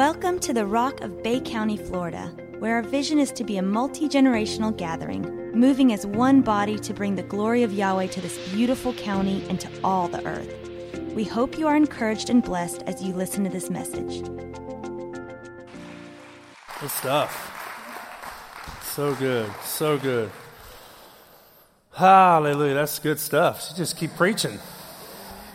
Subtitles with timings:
[0.00, 3.62] Welcome to the Rock of Bay County, Florida, where our vision is to be a
[3.62, 8.38] multi generational gathering, moving as one body to bring the glory of Yahweh to this
[8.48, 10.70] beautiful county and to all the earth.
[11.14, 14.22] We hope you are encouraged and blessed as you listen to this message.
[16.80, 18.80] Good stuff.
[18.82, 19.52] So good.
[19.64, 20.30] So good.
[21.92, 22.72] Hallelujah.
[22.72, 23.60] That's good stuff.
[23.60, 24.60] So just keep preaching.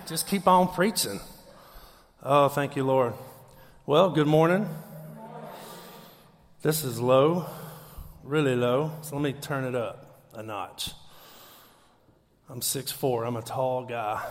[0.05, 1.20] Just keep on preaching.
[2.21, 3.16] Oh, thank you, Lord.
[3.88, 4.67] Well, good morning.
[6.63, 7.45] This is low,
[8.23, 8.94] really low.
[9.03, 10.89] So let me turn it up a notch.
[12.49, 14.25] I'm 6'4, I'm a tall guy.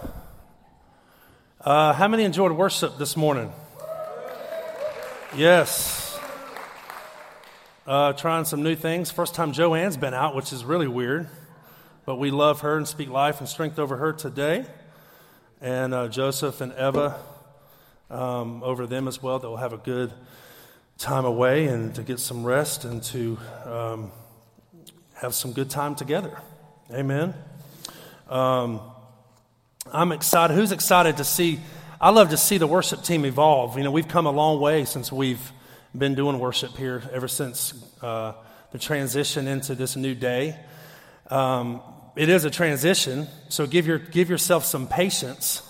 [1.61, 3.53] Uh, how many enjoyed worship this morning?
[5.37, 6.19] Yes.
[7.87, 9.13] Uh, trying some new things.
[9.13, 11.29] First time Joanne's been out, which is really weird.
[12.05, 14.67] But we love her and speak life and strength over her today.
[15.61, 17.21] And uh, Joseph and Eva
[18.11, 19.39] um, over them as well.
[19.39, 20.13] They'll have a good
[20.99, 24.13] time away and to get some rest and to um,
[25.15, 26.41] have some good time together.
[26.93, 27.35] Amen.
[28.29, 28.81] Um,
[29.93, 30.55] I'm excited.
[30.55, 31.61] Who's excited to see?
[32.01, 33.77] I love to see the worship team evolve.
[33.77, 35.53] You know, we've come a long way since we've
[35.97, 38.33] been doing worship here ever since uh,
[38.73, 40.59] the transition into this new day.
[41.31, 41.81] Um,
[42.17, 45.63] it is a transition, so give, your, give yourself some patience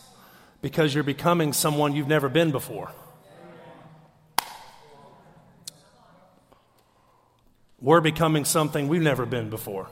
[0.64, 2.90] because you're becoming someone you've never been before.
[7.82, 9.90] We're becoming something we've never been before.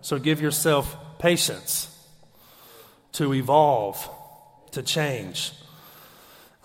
[0.00, 1.96] So give yourself patience
[3.12, 4.10] to evolve,
[4.72, 5.52] to change.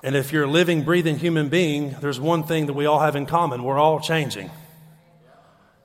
[0.01, 3.15] And if you're a living, breathing human being, there's one thing that we all have
[3.15, 4.49] in common we're all changing.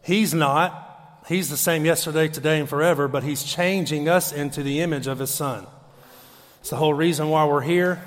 [0.02, 1.20] He's not.
[1.28, 5.18] He's the same yesterday, today, and forever, but He's changing us into the image of
[5.18, 5.66] His Son.
[6.68, 7.98] It's the whole reason why we're here.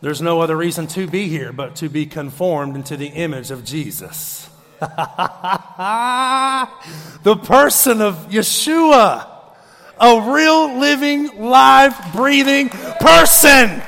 [0.00, 3.64] There's no other reason to be here but to be conformed into the image of
[3.64, 4.48] Jesus.
[4.78, 4.86] the
[7.42, 9.26] person of Yeshua,
[10.00, 13.82] a real living, live, breathing person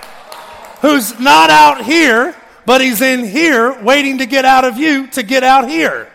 [0.81, 2.35] who's not out here,
[2.67, 6.11] but he's in here waiting to get out of you to get out here.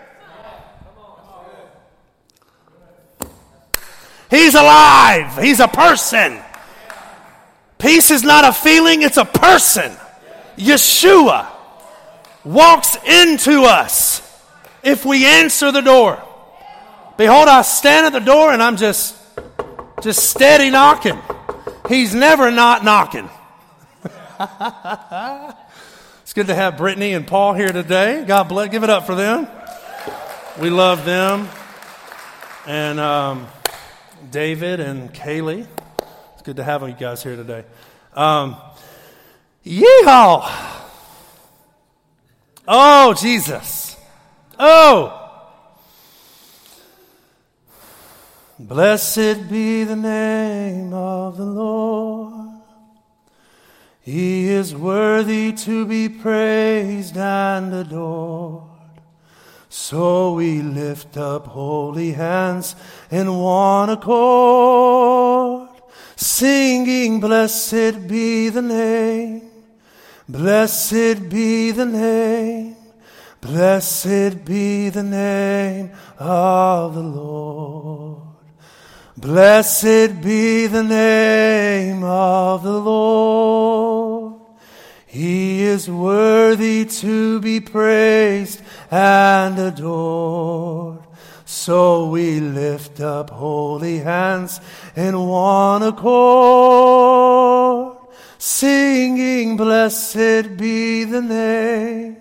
[4.29, 5.41] He's alive.
[5.41, 6.43] He's a person.
[7.77, 9.91] Peace is not a feeling, it's a person.
[10.57, 11.47] Yeshua
[12.43, 14.21] walks into us
[14.83, 16.21] if we answer the door.
[17.17, 19.15] Behold, I stand at the door and I'm just
[20.01, 21.17] just steady knocking.
[21.89, 23.29] He's never not knocking.
[26.21, 28.23] it's good to have Brittany and Paul here today.
[28.25, 28.69] God bless.
[28.69, 29.47] Give it up for them.
[30.59, 31.47] We love them.
[32.67, 33.47] And um,
[34.31, 35.67] David and Kaylee
[36.47, 37.65] good to have you guys here today.
[38.13, 38.55] Um,
[39.65, 40.49] yeehaw!
[42.65, 43.97] Oh, Jesus.
[44.57, 45.29] Oh!
[48.57, 52.61] Blessed be the name of the Lord.
[53.99, 58.63] He is worthy to be praised and adored.
[59.67, 62.77] So we lift up holy hands
[63.11, 65.66] in one accord
[66.17, 69.49] singing, Blessed be the name,
[70.27, 72.75] blessed be the name,
[73.39, 78.23] blessed be the name of the Lord.
[79.15, 84.39] Blessed be the name of the Lord.
[85.07, 88.61] He is worthy to be praised
[88.91, 91.06] and adored.
[91.57, 94.61] So we lift up holy hands
[94.95, 97.17] in one accord,
[98.37, 102.17] singing, Blessed be the name,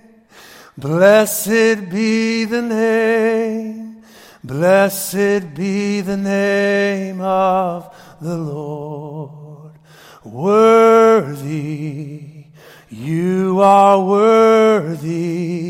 [0.79, 4.03] blessed be the name,
[4.43, 9.73] blessed be the name of the Lord.
[10.25, 11.67] Worthy,
[12.89, 15.66] you are worthy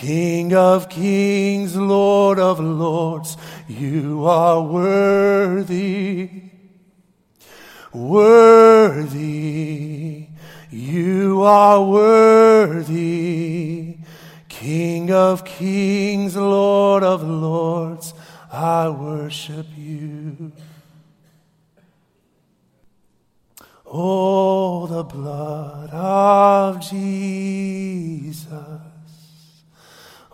[0.00, 3.36] King of kings, Lord of lords,
[3.68, 6.44] you are worthy.
[7.92, 9.48] Worthy,
[10.70, 13.98] you are worthy.
[14.48, 18.14] King of kings, Lord of lords,
[18.50, 20.50] I worship you.
[23.84, 28.46] Oh, the blood of Jesus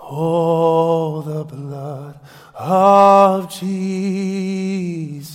[0.08, 2.20] Oh, the blood
[2.54, 5.32] of Jesus.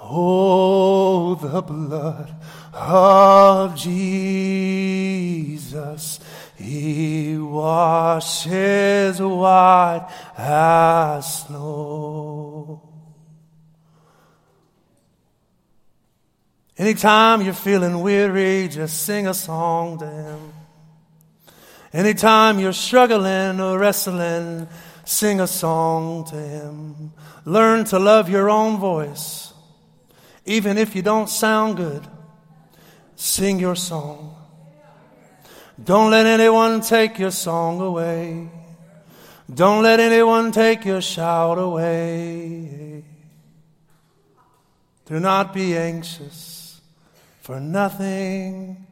[0.00, 2.32] Oh, the blood
[2.72, 4.22] of Jesus.
[6.56, 10.08] He washes white
[10.38, 12.88] as snow.
[16.78, 20.51] Anytime you're feeling weary, just sing a song to Him.
[21.92, 24.66] Anytime you're struggling or wrestling,
[25.04, 27.12] sing a song to Him.
[27.44, 29.52] Learn to love your own voice.
[30.46, 32.06] Even if you don't sound good,
[33.14, 34.36] sing your song.
[35.82, 38.48] Don't let anyone take your song away.
[39.52, 43.04] Don't let anyone take your shout away.
[45.04, 46.80] Do not be anxious
[47.40, 48.86] for nothing.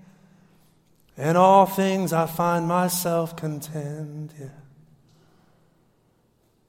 [1.21, 4.33] In all things I find myself content.
[4.41, 4.47] Yeah.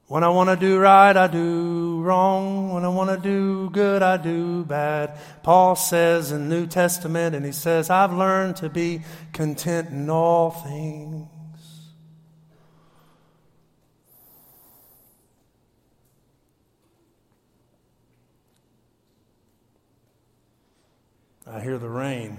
[0.08, 2.70] When I want to do right, I do wrong.
[2.70, 5.16] When I want to do good, I do bad.
[5.42, 9.00] Paul says in New Testament, and he says, I've learned to be
[9.32, 11.28] content in all things.
[21.46, 22.38] I hear the rain.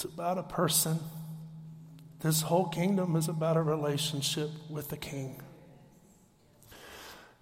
[0.00, 0.98] It's about a person.
[2.20, 5.42] This whole kingdom is about a relationship with the king.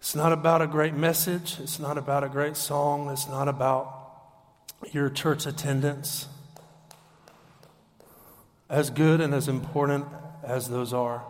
[0.00, 1.60] It's not about a great message.
[1.60, 3.10] It's not about a great song.
[3.10, 4.42] It's not about
[4.90, 6.26] your church attendance.
[8.68, 10.06] As good and as important
[10.42, 11.22] as those are,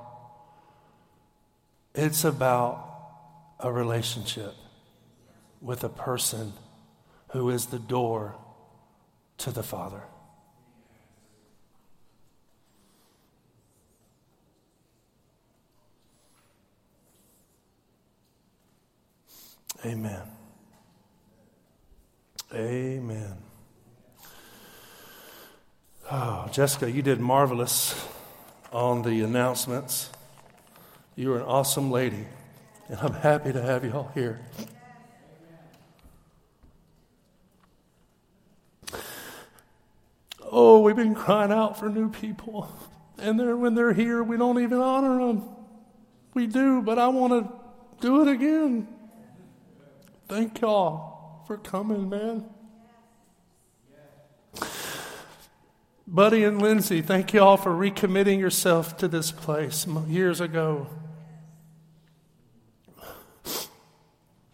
[1.95, 2.89] it's about
[3.61, 4.55] a relationship
[5.61, 6.55] with a person
[7.33, 8.35] who is the door
[9.37, 10.05] to the Father.
[19.85, 20.23] Amen.
[22.53, 23.37] Amen.
[26.11, 28.07] Oh, Jessica, you did marvelous
[28.73, 30.11] on the announcements.
[31.15, 32.27] You are an awesome lady,
[32.89, 34.41] and I'm happy to have you all here.
[40.51, 42.73] Oh, we've been crying out for new people.
[43.19, 45.49] And they're, when they're here, we don't even honor them.
[46.35, 47.53] We do, but I want to
[48.01, 48.89] do it again.
[50.29, 52.45] Thank y'all for coming, man.
[56.07, 60.87] Buddy and Lindsay, thank y'all for recommitting yourself to this place years ago.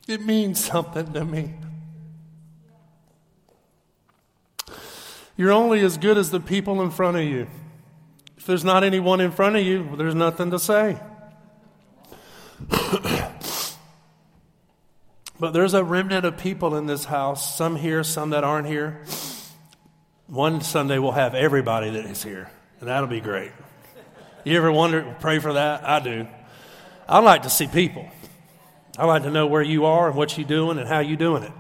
[0.06, 1.55] It means something to me.
[5.37, 7.49] You're only as good as the people in front of you.
[8.37, 11.00] If there's not anyone in front of you, there's nothing to say.
[15.44, 19.02] But there's a remnant of people in this house, some here, some that aren't here.
[20.26, 22.50] One Sunday we'll have everybody that is here,
[22.81, 23.52] and that'll be great.
[24.44, 25.87] You ever wonder, pray for that?
[25.87, 26.26] I do.
[27.06, 28.08] I like to see people.
[28.96, 31.43] I like to know where you are and what you're doing and how you're doing
[31.43, 31.52] it.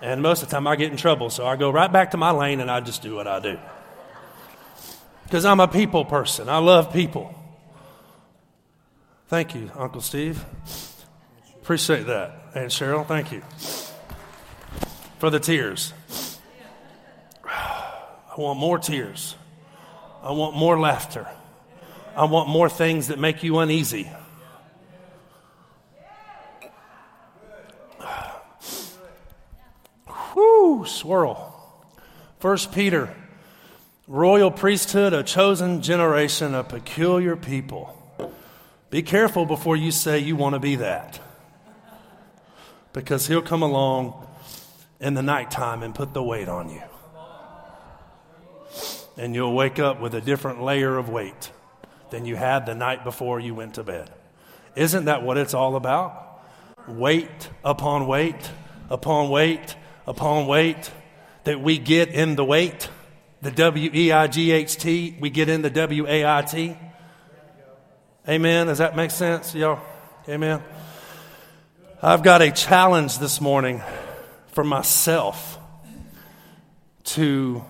[0.00, 2.18] And most of the time I get in trouble, so I go right back to
[2.18, 3.58] my lane and I just do what I do.
[5.24, 6.48] Because I'm a people person.
[6.48, 7.34] I love people.
[9.26, 10.44] Thank you, Uncle Steve.
[11.62, 12.32] Appreciate that.
[12.56, 13.40] And Cheryl, thank you
[15.18, 15.92] for the tears.
[17.44, 19.36] I want more tears.
[20.24, 21.28] I want more laughter.
[22.16, 24.10] I want more things that make you uneasy.
[30.34, 31.48] Whoo, swirl.
[32.40, 33.14] First Peter,
[34.08, 37.96] royal priesthood, a chosen generation, a peculiar people.
[38.90, 41.20] Be careful before you say you want to be that
[42.92, 44.26] because he'll come along
[45.00, 46.82] in the nighttime and put the weight on you.
[49.16, 51.50] And you'll wake up with a different layer of weight
[52.10, 54.10] than you had the night before you went to bed.
[54.74, 56.40] Isn't that what it's all about?
[56.88, 58.50] Weight upon weight
[58.88, 60.90] upon weight upon weight
[61.44, 62.88] that we get in the weight.
[63.40, 66.76] The W E I G H T, we get in the W A I T.
[68.28, 68.68] Amen.
[68.68, 69.80] Does that make sense, y'all?
[70.28, 70.62] Amen.
[72.04, 73.80] I've got a challenge this morning
[74.48, 75.56] for myself
[77.04, 77.62] to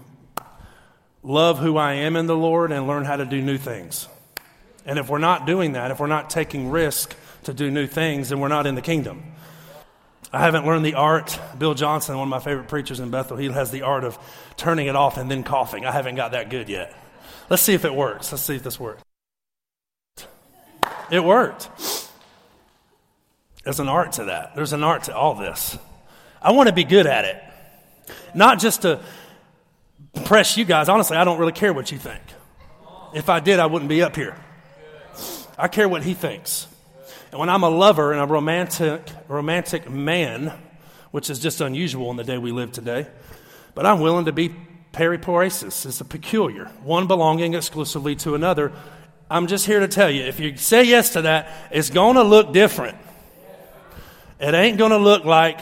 [1.23, 4.09] love who I am in the Lord and learn how to do new things.
[4.87, 8.31] And if we're not doing that, if we're not taking risk to do new things,
[8.31, 9.23] then we're not in the kingdom.
[10.33, 11.39] I haven't learned the art.
[11.59, 14.19] Bill Johnson, one of my favorite preachers in Bethel, he has the art of
[14.57, 15.85] turning it off and then coughing.
[15.85, 16.97] I haven't got that good yet.
[17.51, 18.33] Let's see if it works.
[18.33, 19.03] Let's see if this works.
[21.11, 21.69] It worked.
[23.64, 24.54] There's an art to that.
[24.57, 25.78] There's an art to all this.
[26.40, 27.42] I want to be good at it.
[28.35, 29.00] Not just to
[30.14, 30.88] impress you guys.
[30.88, 32.23] Honestly, I don't really care what you think.
[33.14, 34.37] If I did, I wouldn't be up here.
[35.59, 36.66] I care what he thinks.
[37.31, 40.52] And when I'm a lover and a romantic, romantic man,
[41.12, 43.07] which is just unusual in the day we live today,
[43.75, 44.54] but I'm willing to be
[44.92, 45.87] periporesis.
[45.87, 48.73] It's a peculiar, one belonging exclusively to another.
[49.31, 52.23] I'm just here to tell you if you say yes to that, it's going to
[52.23, 52.99] look different.
[54.43, 55.61] It ain't going to look like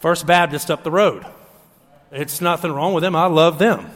[0.00, 1.26] First Baptist up the road.
[2.10, 3.14] It's nothing wrong with them.
[3.14, 3.90] I love them.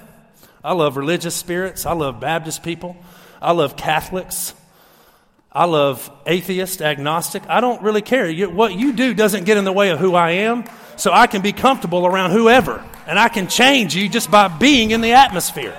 [0.62, 1.86] I love religious spirits.
[1.86, 2.94] I love Baptist people.
[3.40, 4.52] I love Catholics.
[5.50, 7.42] I love atheist, agnostic.
[7.48, 8.30] I don't really care.
[8.48, 10.64] what you do doesn't get in the way of who I am,
[10.96, 12.84] so I can be comfortable around whoever.
[13.06, 15.74] And I can change you just by being in the atmosphere.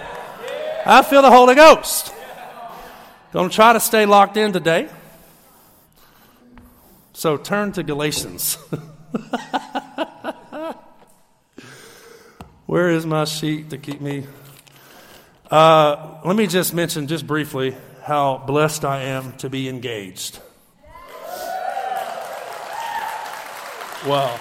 [0.87, 2.11] I feel the Holy Ghost.
[3.31, 4.89] Don't try to stay locked in today.
[7.19, 8.55] So turn to Galatians.
[12.65, 14.25] Where is my sheet to keep me?
[15.51, 20.39] Uh, let me just mention, just briefly, how blessed I am to be engaged.
[24.07, 24.39] Wow.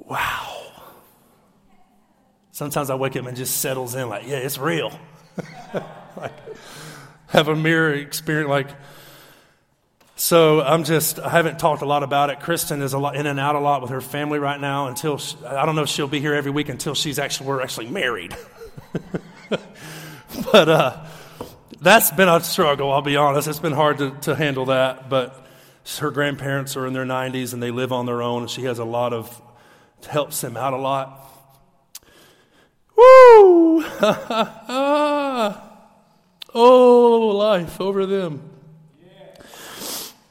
[0.00, 0.66] Wow.
[2.50, 4.92] Sometimes I wake up and just settles in like, yeah, it's real.
[6.14, 6.34] like,
[7.32, 8.68] have a mirror experience like
[10.22, 12.38] so I'm just, I haven't talked a lot about it.
[12.38, 15.18] Kristen is a lot in and out a lot with her family right now until,
[15.18, 17.88] she, I don't know if she'll be here every week until she's actually, we're actually
[17.88, 18.36] married.
[20.52, 21.04] but uh,
[21.80, 23.48] that's been a struggle, I'll be honest.
[23.48, 25.08] It's been hard to, to handle that.
[25.08, 25.44] But
[25.98, 28.78] her grandparents are in their 90s and they live on their own, and she has
[28.78, 29.42] a lot of,
[30.08, 31.18] helps them out a lot.
[32.96, 33.82] Woo!
[36.54, 38.50] oh, life over them.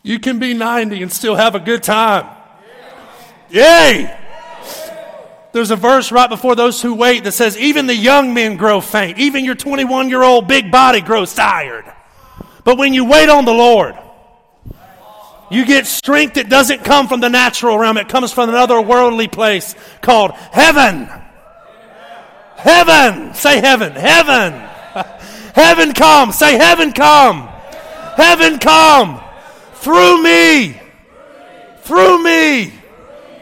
[0.03, 2.27] You can be 90 and still have a good time.
[3.49, 4.17] Yay!
[5.51, 8.79] There's a verse right before those who wait that says, Even the young men grow
[8.79, 9.19] faint.
[9.19, 11.85] Even your 21 year old big body grows tired.
[12.63, 13.97] But when you wait on the Lord,
[15.49, 19.27] you get strength that doesn't come from the natural realm, it comes from another worldly
[19.27, 21.09] place called heaven.
[22.55, 23.33] Heaven!
[23.33, 23.91] Say heaven.
[23.91, 24.69] Heaven!
[25.53, 26.31] Heaven come!
[26.31, 27.47] Say heaven come!
[28.15, 29.21] Heaven come!
[29.75, 30.79] Through me.
[31.81, 32.73] Through me.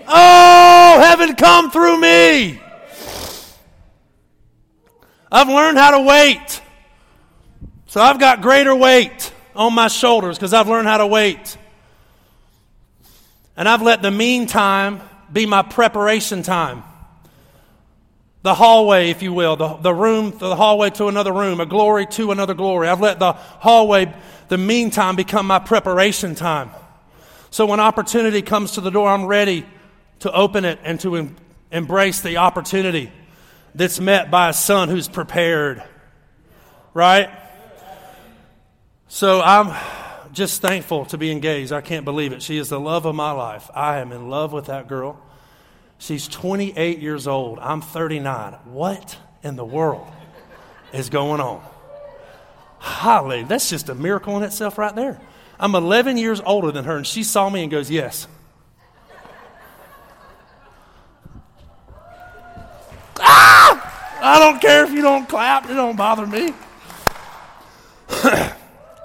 [0.08, 2.60] Oh, heaven come through me.
[5.32, 6.62] I've learned how to wait.
[7.88, 11.58] So I've got greater weight on my shoulders because I've learned how to wait.
[13.56, 15.02] And I've let the meantime
[15.32, 16.84] be my preparation time.
[18.42, 22.06] The hallway, if you will, the, the room, the hallway to another room, a glory
[22.08, 22.88] to another glory.
[22.88, 24.14] I've let the hallway
[24.48, 26.72] the meantime become my preparation time.
[27.52, 29.66] So when opportunity comes to the door, I'm ready
[30.20, 31.36] to open it and to em-
[31.72, 33.12] embrace the opportunity
[33.76, 35.84] that's met by a son who's prepared.
[36.94, 37.30] Right?
[39.08, 39.76] So I'm
[40.32, 41.72] just thankful to be engaged.
[41.72, 42.42] I can't believe it.
[42.42, 43.70] She is the love of my life.
[43.74, 45.20] I am in love with that girl.
[46.00, 47.60] She's 28 years old.
[47.60, 48.54] I'm 39.
[48.66, 50.08] What in the world
[50.94, 51.62] is going on?
[52.80, 55.20] Holly, That's just a miracle in itself right there.
[55.60, 58.28] I'm 11 years older than her, and she saw me and goes, Yes.
[63.20, 64.20] ah!
[64.22, 66.54] I don't care if you don't clap, it don't bother me.
[68.10, 68.54] oh,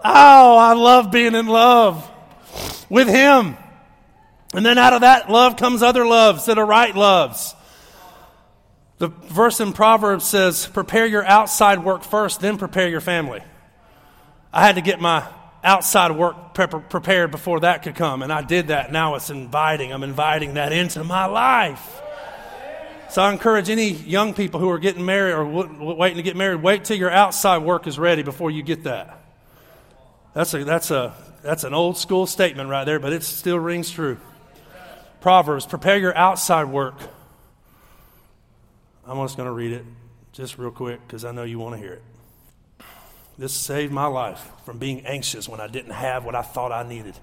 [0.05, 2.09] I love being in love
[2.89, 3.57] with Him.
[4.55, 7.55] And then out of that love comes other loves that are right loves.
[8.99, 13.41] The verse in Proverbs says, Prepare your outside work first, then prepare your family.
[14.53, 15.27] I had to get my
[15.65, 18.93] outside work prepared before that could come, and I did that.
[18.93, 19.93] Now it's inviting.
[19.93, 22.01] I'm inviting that into my life.
[23.11, 26.63] So I encourage any young people who are getting married or waiting to get married,
[26.63, 29.21] wait till your outside work is ready before you get that.
[30.35, 33.91] That's a that's a that's an old school statement right there, but it still rings
[33.91, 34.19] true.
[35.25, 36.97] Proverbs, prepare your outside work.
[39.07, 39.87] I'm just going to read it
[40.33, 42.03] just real quick because I know you want to hear it.
[43.39, 46.87] This saved my life from being anxious when I didn't have what I thought I
[46.87, 47.15] needed.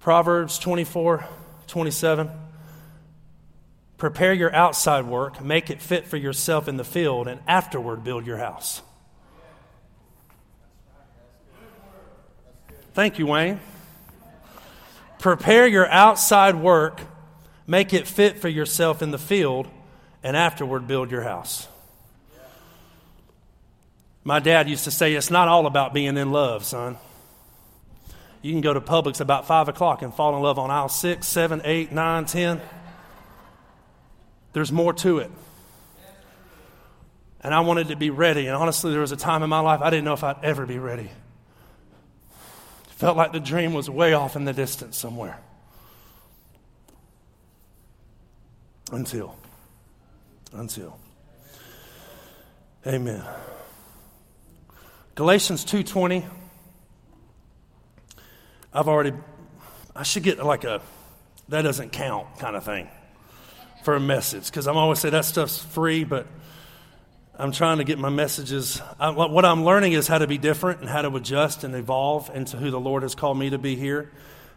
[0.00, 1.24] Proverbs 24,
[1.68, 2.28] 27.
[3.98, 8.26] Prepare your outside work, make it fit for yourself in the field, and afterward build
[8.26, 8.82] your house.
[12.94, 13.60] Thank you, Wayne.
[15.18, 17.00] Prepare your outside work,
[17.66, 19.68] make it fit for yourself in the field,
[20.22, 21.68] and afterward build your house.
[24.24, 26.98] My dad used to say, It's not all about being in love, son.
[28.42, 31.26] You can go to Publix about 5 o'clock and fall in love on aisle 6,
[31.26, 32.60] 7, 8, 9, 10.
[34.52, 35.30] There's more to it.
[37.40, 38.46] And I wanted to be ready.
[38.46, 40.66] And honestly, there was a time in my life I didn't know if I'd ever
[40.66, 41.10] be ready.
[42.98, 45.38] Felt like the dream was way off in the distance somewhere.
[48.90, 49.36] Until.
[50.52, 50.98] Until.
[52.84, 53.22] Amen.
[55.14, 56.24] Galatians 2:20
[58.72, 59.12] I've already
[59.94, 60.80] I should get like a
[61.50, 62.88] that doesn't count kind of thing
[63.84, 66.26] for a message because I'm always say that stuff's free but
[67.40, 68.82] I'm trying to get my messages.
[68.98, 72.30] I, what I'm learning is how to be different and how to adjust and evolve
[72.34, 74.10] into who the Lord has called me to be here.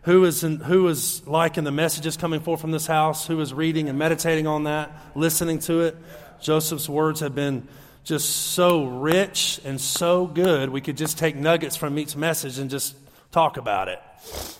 [0.04, 3.28] Who is, in, who is liking the messages coming forth from this house?
[3.28, 5.96] Who is reading and meditating on that, listening to it?
[6.42, 7.68] Joseph's words have been
[8.04, 10.72] just so rich and so good.
[10.72, 12.96] We could just take nuggets from each message and just
[13.32, 14.00] talk about it.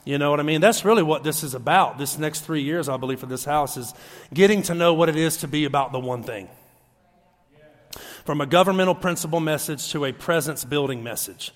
[0.06, 0.62] You know what I mean?
[0.62, 1.98] That's really what this is about.
[1.98, 3.96] This next three years, I believe, for this house is
[4.32, 6.50] getting to know what it is to be about the one thing.
[8.25, 11.51] From a governmental principle message to a presence building message.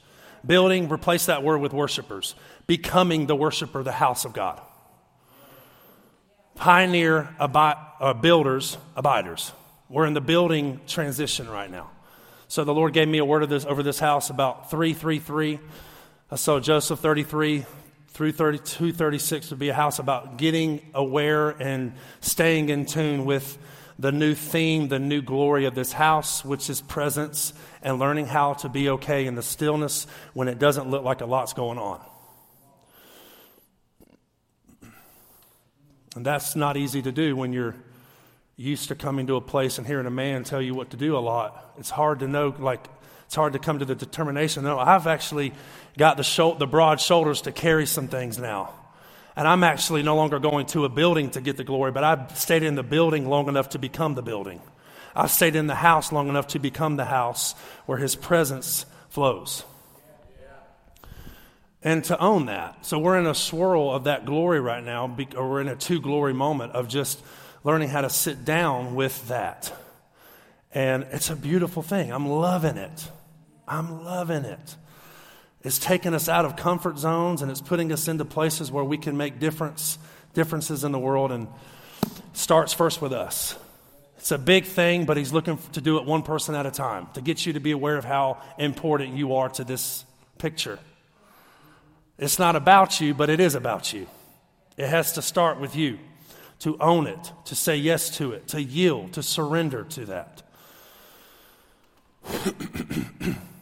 [0.46, 2.36] Building, replace that word with worshipers.
[2.68, 4.62] Becoming the worshiper, the house of God.
[6.56, 9.52] Pioneer abi- uh, builders, abiders.
[9.90, 11.92] We're in the building transition right now.
[12.48, 15.60] So the Lord gave me a word of this over this house about 333.
[16.32, 17.66] I saw Joseph 33
[18.10, 23.58] through 32, 36 would be a house about getting aware and staying in tune with
[23.98, 28.54] the new theme, the new glory of this house, which is presence, and learning how
[28.54, 32.02] to be okay in the stillness when it doesn't look like a lot's going on.
[36.16, 37.76] And that's not easy to do when you're
[38.58, 41.18] used to coming to a place and hearing a man tell you what to do
[41.18, 41.74] a lot.
[41.78, 42.88] It's hard to know, like,
[43.26, 44.64] it's hard to come to the determination.
[44.64, 45.54] No, I've actually
[45.98, 48.74] got the, sho- the broad shoulders to carry some things now.
[49.36, 52.38] And I'm actually no longer going to a building to get the glory, but I've
[52.38, 54.62] stayed in the building long enough to become the building.
[55.16, 57.54] I've stayed in the house long enough to become the house
[57.86, 59.64] where his presence flows.
[61.82, 62.84] And to own that.
[62.86, 66.02] So we're in a swirl of that glory right now, or we're in a two
[66.02, 67.22] glory moment of just
[67.64, 69.72] learning how to sit down with that.
[70.74, 72.12] And it's a beautiful thing.
[72.12, 73.10] I'm loving it.
[73.68, 74.76] I'm loving it.
[75.66, 79.00] It's taking us out of comfort zones and it's putting us into places where we
[79.00, 79.98] can make difference,
[80.36, 81.48] differences in the world and
[82.34, 83.58] starts first with us.
[84.20, 87.08] It's a big thing, but he's looking to do it one person at a time
[87.16, 90.06] to get you to be aware of how important you are to this
[90.38, 90.78] picture.
[92.20, 94.06] It's not about you, but it is about you.
[94.78, 95.98] It has to start with you
[96.60, 100.44] to own it, to say yes to it, to yield, to surrender to that.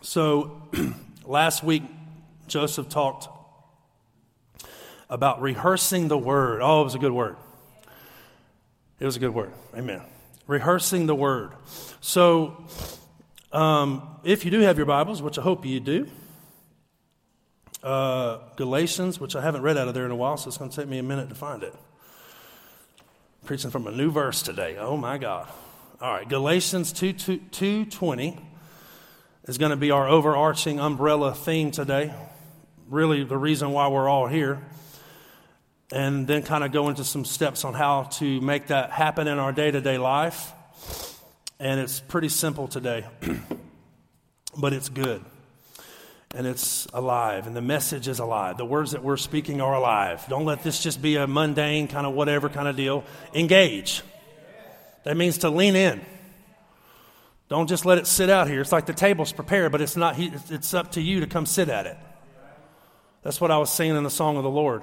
[0.00, 0.62] so,
[1.26, 1.82] last week,
[2.46, 3.28] Joseph talked
[5.10, 6.60] about rehearsing the word.
[6.62, 7.36] Oh, it was a good word.
[9.00, 9.52] It was a good word.
[9.76, 10.02] Amen.
[10.46, 11.52] Rehearsing the word.
[12.00, 12.64] So,
[13.52, 16.08] um, if you do have your Bibles, which I hope you do,
[17.82, 20.70] uh, Galatians, which I haven't read out of there in a while, so it's going
[20.70, 21.74] to take me a minute to find it.
[23.44, 24.76] Preaching from a new verse today.
[24.78, 25.48] Oh my God.
[26.00, 28.47] All right, Galatians 2, 2, 220
[29.48, 32.12] is going to be our overarching umbrella theme today.
[32.88, 34.60] Really, the reason why we're all here.
[35.90, 39.38] And then kind of go into some steps on how to make that happen in
[39.38, 40.52] our day to day life.
[41.58, 43.06] And it's pretty simple today,
[44.56, 45.24] but it's good
[46.34, 48.58] and it's alive, and the message is alive.
[48.58, 50.26] The words that we're speaking are alive.
[50.28, 53.02] Don't let this just be a mundane kind of whatever kind of deal.
[53.32, 54.02] Engage.
[55.04, 56.04] That means to lean in.
[57.48, 58.60] Don't just let it sit out here.
[58.60, 60.18] It's like the table's prepared, but it's not.
[60.18, 61.96] It's up to you to come sit at it.
[63.22, 64.82] That's what I was singing in the song of the Lord,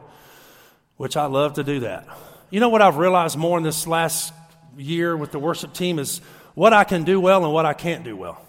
[0.97, 2.08] which I love to do that.
[2.49, 4.34] You know what I've realized more in this last
[4.78, 6.19] year with the worship team is
[6.54, 8.41] what I can do well and what I can't do well.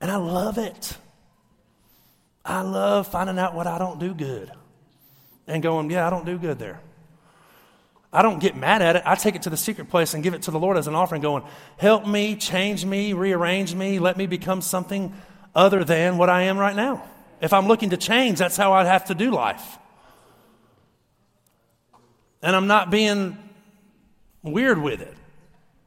[0.00, 0.96] And I love it.
[2.44, 4.50] I love finding out what I don't do good
[5.46, 6.80] and going, yeah, I don't do good there.
[8.12, 9.02] I don't get mad at it.
[9.06, 10.94] I take it to the secret place and give it to the Lord as an
[10.94, 11.44] offering, going,
[11.76, 15.14] help me, change me, rearrange me, let me become something
[15.54, 17.04] other than what I am right now.
[17.40, 19.78] If I'm looking to change, that's how I have to do life.
[22.42, 23.38] And I'm not being
[24.42, 25.14] weird with it.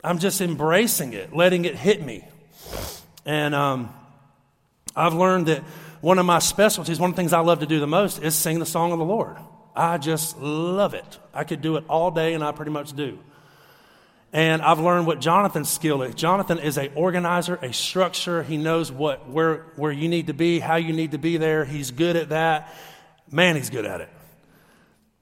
[0.04, 2.26] I'm just embracing it, letting it hit me.
[3.26, 3.94] And um,
[4.96, 5.62] I've learned that
[6.02, 8.36] one of my specialties, one of the things I love to do the most is
[8.36, 9.38] sing the song of the Lord.
[9.76, 11.20] I just love it.
[11.34, 13.20] I could do it all day, and I pretty much do.
[14.32, 16.16] And I've learned what Jonathan's skill is.
[16.16, 18.42] Jonathan is a organizer, a structure.
[18.42, 21.66] He knows what where where you need to be, how you need to be there.
[21.66, 22.74] He's good at that.
[23.32, 24.10] Man, he's good at it.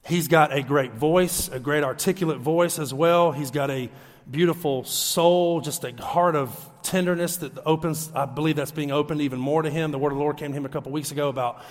[0.08, 3.32] He's got a great voice, a great articulate voice as well.
[3.34, 3.90] He's got a
[4.30, 8.12] beautiful soul, just a heart of tenderness that opens.
[8.16, 9.92] I believe that's being opened even more to him.
[9.92, 11.62] The word of the Lord came to him a couple weeks ago about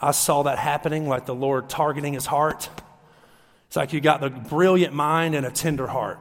[0.00, 2.68] I saw that happening, like the Lord targeting his heart.
[3.66, 6.18] It's like you got the brilliant mind and a tender heart.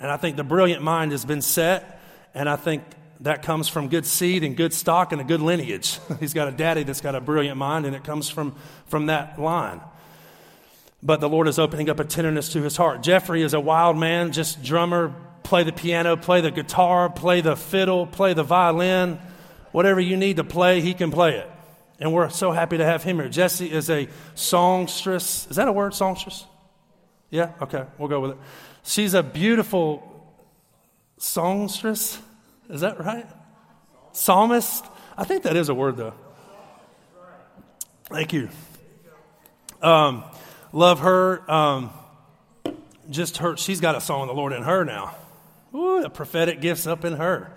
[0.00, 2.00] And I think the brilliant mind has been set,
[2.34, 2.82] and I think
[3.20, 5.98] that comes from good seed and good stock and a good lineage.
[6.20, 8.54] He's got a daddy that's got a brilliant mind, and it comes from,
[8.86, 9.80] from that line.
[11.02, 13.02] But the Lord is opening up a tenderness to his heart.
[13.02, 17.56] Jeffrey is a wild man, just drummer, play the piano, play the guitar, play the
[17.56, 19.18] fiddle, play the violin.
[19.72, 21.50] Whatever you need to play, he can play it.
[21.98, 23.28] And we're so happy to have him here.
[23.28, 25.48] Jesse is a songstress.
[25.50, 26.46] Is that a word, songstress?
[27.30, 27.52] Yeah?
[27.60, 28.38] Okay, we'll go with it.
[28.84, 30.32] She's a beautiful
[31.18, 32.18] songstress.
[32.70, 33.26] Is that right?
[34.12, 34.84] Psalmist?
[35.16, 36.14] I think that is a word, though.
[38.04, 38.48] Thank you.
[39.82, 40.24] Um,
[40.72, 41.50] love her.
[41.50, 41.90] Um,
[43.10, 45.14] just her, she's got a song of the Lord in her now.
[45.74, 47.52] Ooh, the prophetic gifts up in her.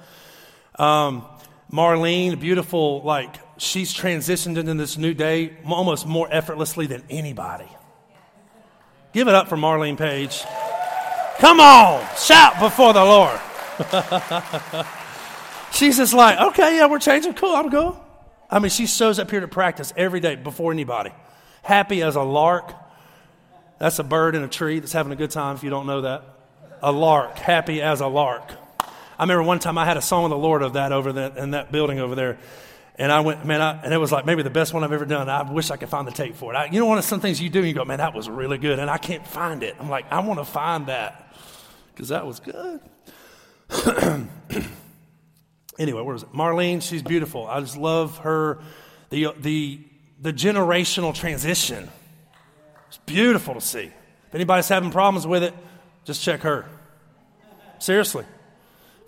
[0.78, 1.26] Um,
[1.72, 7.68] Marlene, beautiful, like she's transitioned into this new day almost more effortlessly than anybody.
[9.14, 10.44] Give it up for Marlene Page.
[11.38, 13.40] Come on, shout before the Lord.
[15.74, 17.34] She's just like, okay, yeah, we're changing.
[17.34, 18.04] Cool, I'm cool.
[18.50, 21.12] I mean, she shows up here to practice every day before anybody.
[21.64, 22.74] Happy as a lark.
[23.80, 26.02] That's a bird in a tree that's having a good time, if you don't know
[26.02, 26.24] that.
[26.82, 28.52] A lark, happy as a lark.
[29.18, 31.38] I remember one time I had a song of the Lord of that over that
[31.38, 32.38] in that building over there.
[32.96, 35.06] And I went, man, I, and it was like maybe the best one I've ever
[35.06, 35.30] done.
[35.30, 36.58] I wish I could find the tape for it.
[36.58, 38.58] I, you know, one of some things you do, you go, man, that was really
[38.58, 39.76] good, and I can't find it.
[39.80, 41.34] I'm like, I want to find that
[41.94, 42.82] because that was good.
[45.80, 46.34] anyway, where was it?
[46.34, 47.48] Marlene, she's beautiful.
[47.48, 48.60] I just love her,
[49.10, 49.80] the, the,
[50.20, 51.90] the generational transition.
[52.90, 53.92] It's beautiful to see.
[54.28, 55.54] If anybody's having problems with it,
[56.04, 56.66] just check her.
[57.80, 58.26] Seriously.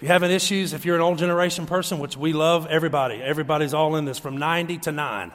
[0.03, 3.95] You're having issues, if you're an old generation person, which we love everybody, everybody's all
[3.95, 5.31] in this from 90 to 9,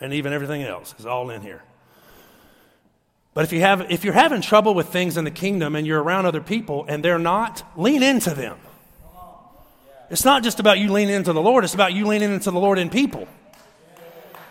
[0.00, 1.64] and even everything else is all in here.
[3.34, 6.00] But if, you have, if you're having trouble with things in the kingdom and you're
[6.00, 8.56] around other people and they're not, lean into them.
[10.10, 12.60] It's not just about you leaning into the Lord, it's about you leaning into the
[12.60, 13.26] Lord in people.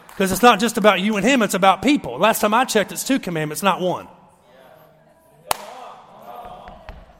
[0.09, 2.17] Because it's not just about you and Him, it's about people.
[2.17, 4.09] Last time I checked, it's two commandments, not one.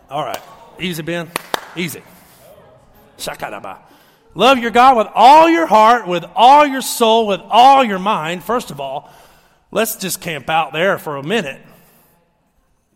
[0.10, 0.42] All right.
[0.78, 1.32] Easy, Ben.
[1.78, 2.04] Easy.
[3.18, 3.80] Shakaraba.
[4.36, 8.44] Love your God with all your heart, with all your soul, with all your mind.
[8.44, 9.12] First of all,
[9.72, 11.62] let's just camp out there for a minute.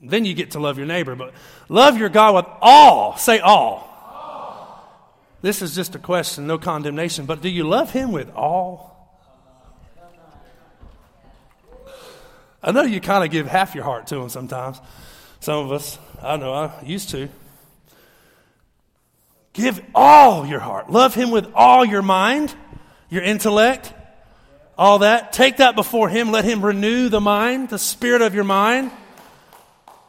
[0.01, 1.15] Then you get to love your neighbor.
[1.15, 1.33] But
[1.69, 3.17] love your God with all.
[3.17, 3.87] Say all.
[4.05, 5.37] all.
[5.41, 7.25] This is just a question, no condemnation.
[7.25, 8.91] But do you love Him with all?
[12.63, 14.79] I know you kind of give half your heart to Him sometimes.
[15.39, 17.29] Some of us, I know I used to.
[19.53, 20.89] Give all your heart.
[20.89, 22.55] Love Him with all your mind,
[23.09, 23.93] your intellect,
[24.77, 25.33] all that.
[25.33, 26.31] Take that before Him.
[26.31, 28.91] Let Him renew the mind, the spirit of your mind.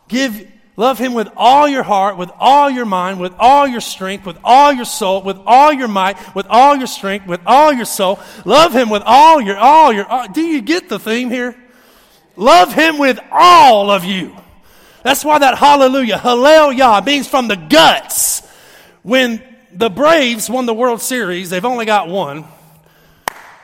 [0.07, 4.27] Give, love Him with all your heart, with all your mind, with all your strength,
[4.27, 7.85] with all your soul, with all your might, with all your strength, with all your
[7.85, 8.21] soul.
[8.45, 10.29] Love Him with all your, all your, all.
[10.29, 11.57] do you get the theme here?
[12.37, 14.37] Love Him with all of you.
[15.03, 18.52] That's why that hallelujah, hallelujah, means from the guts.
[19.03, 22.45] When the Braves won the World Series, they've only got one.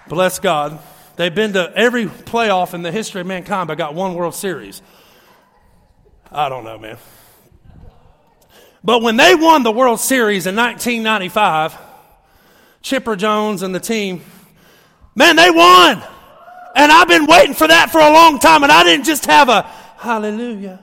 [0.08, 0.78] Bless God.
[1.16, 4.82] They've been to every playoff in the history of mankind, but got one World Series.
[6.30, 6.98] I don't know, man.
[8.84, 11.76] But when they won the World Series in 1995,
[12.82, 14.22] Chipper Jones and the team,
[15.14, 16.02] man, they won.
[16.76, 19.48] And I've been waiting for that for a long time, and I didn't just have
[19.48, 19.62] a
[19.96, 20.80] hallelujah.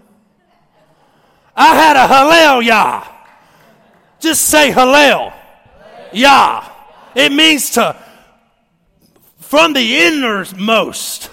[1.55, 3.14] I had a hallelujah.
[4.19, 5.33] Just say hallel.
[6.13, 6.69] Yah.
[7.15, 7.95] It means to,
[9.39, 11.27] from the innermost.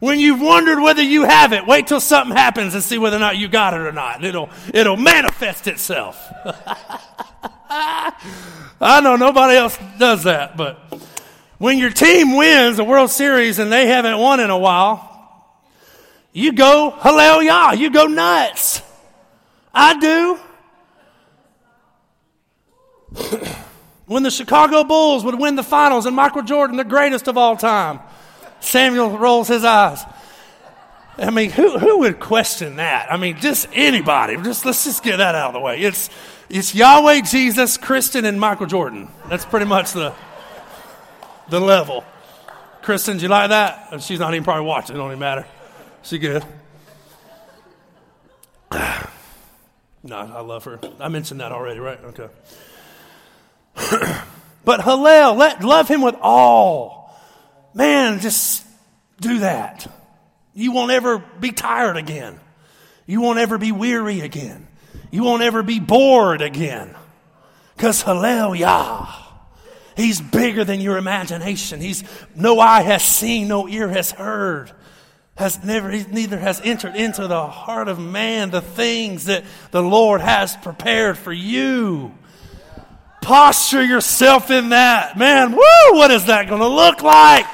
[0.00, 3.20] when you've wondered whether you have it, wait till something happens and see whether or
[3.20, 4.24] not you got it or not.
[4.24, 6.18] It'll, it'll manifest itself.
[8.80, 10.78] I know nobody else does that, but
[11.58, 15.10] when your team wins the World Series and they haven't won in a while,
[16.32, 17.78] you go hallelujah.
[17.78, 18.82] You go nuts.
[19.74, 20.38] I do.
[24.06, 27.56] when the Chicago Bulls would win the finals and Michael Jordan, the greatest of all
[27.56, 28.00] time,
[28.60, 30.04] Samuel rolls his eyes.
[31.16, 33.12] I mean, who, who would question that?
[33.12, 34.36] I mean, just anybody.
[34.36, 35.80] Just let's just get that out of the way.
[35.80, 36.10] It's
[36.48, 39.08] it's Yahweh, Jesus, Kristen, and Michael Jordan.
[39.28, 40.12] That's pretty much the
[41.48, 42.04] the level.
[42.82, 43.88] Kristen, do you like that?
[43.92, 44.96] Oh, she's not even probably watching.
[44.96, 45.46] It don't even matter.
[46.02, 46.44] She good.
[50.04, 50.78] No, I love her.
[51.00, 51.98] I mentioned that already, right?
[52.04, 52.28] Okay.
[54.64, 57.18] but Hallel, let love him with all.
[57.72, 58.64] Man, just
[59.18, 59.90] do that.
[60.52, 62.38] You won't ever be tired again.
[63.06, 64.68] You won't ever be weary again.
[65.10, 66.94] You won't ever be bored again.
[67.74, 69.08] Because Hallelujah.
[69.96, 71.80] He's bigger than your imagination.
[71.80, 74.70] He's no eye has seen, no ear has heard,
[75.36, 80.20] has never, neither has entered into the heart of man the things that the Lord
[80.20, 82.14] has prepared for you.
[83.20, 85.18] Posture yourself in that.
[85.18, 87.46] Man, woo, what is that going to look like?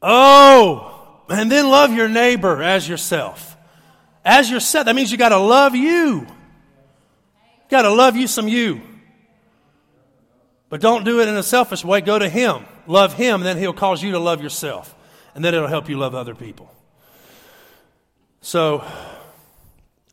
[0.00, 3.56] Oh, and then love your neighbor as yourself.
[4.24, 4.86] As yourself.
[4.86, 6.26] That means you got to love you.
[7.68, 8.80] Got to love you some you.
[10.68, 12.00] But don't do it in a selfish way.
[12.00, 12.64] Go to Him.
[12.86, 14.94] Love Him, then He'll cause you to love yourself.
[15.34, 16.72] And then it'll help you love other people.
[18.40, 18.84] So,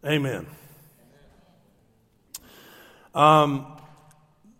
[0.03, 0.47] amen.
[3.15, 3.67] Um,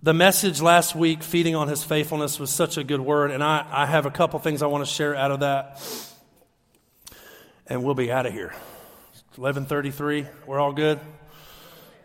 [0.04, 3.66] the message last week, feeding on his faithfulness, was such a good word, and I,
[3.70, 5.82] I have a couple things I want to share out of that,
[7.68, 8.54] and we'll be out of here.
[9.38, 10.28] 11:33.
[10.46, 11.00] We're all good.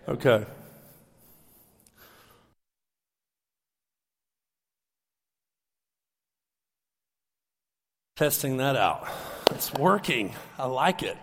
[0.08, 0.46] Okay.
[8.18, 9.06] Testing that out.
[9.52, 10.34] It's working.
[10.58, 11.16] I like it.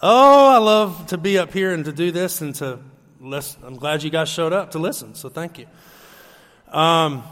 [0.00, 2.78] Oh, I love to be up here and to do this and to
[3.20, 3.60] listen.
[3.64, 5.66] I'm glad you guys showed up to listen, so thank you.
[6.68, 7.24] Um,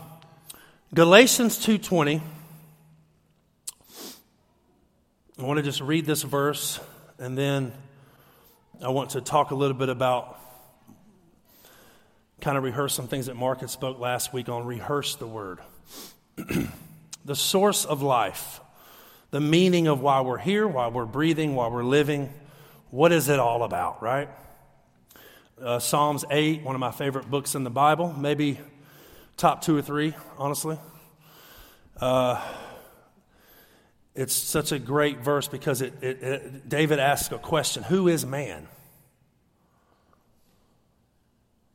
[0.93, 2.21] Galatians 2.20.
[5.39, 6.81] I want to just read this verse
[7.21, 7.73] and then
[8.85, 10.41] I want to talk a little bit about
[12.41, 15.61] kind of rehearse some things that Mark had spoke last week on rehearse the word.
[17.25, 18.61] the source of life,
[19.31, 22.33] the meaning of why we're here, why we're breathing, why we're living.
[22.91, 24.29] What is it all about, right?
[25.61, 28.59] Uh, Psalms 8, one of my favorite books in the Bible, maybe
[29.37, 30.79] top two or three, honestly.
[32.01, 32.43] Uh,
[34.15, 38.27] it's such a great verse because it, it, it, David asks a question Who is
[38.27, 38.69] man?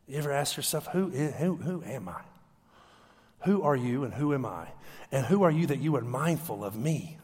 [0.07, 2.21] You ever ask yourself, who, is, who, who am I?
[3.47, 4.67] Who are you and who am I?
[5.09, 7.17] And who are you that you are mindful of me?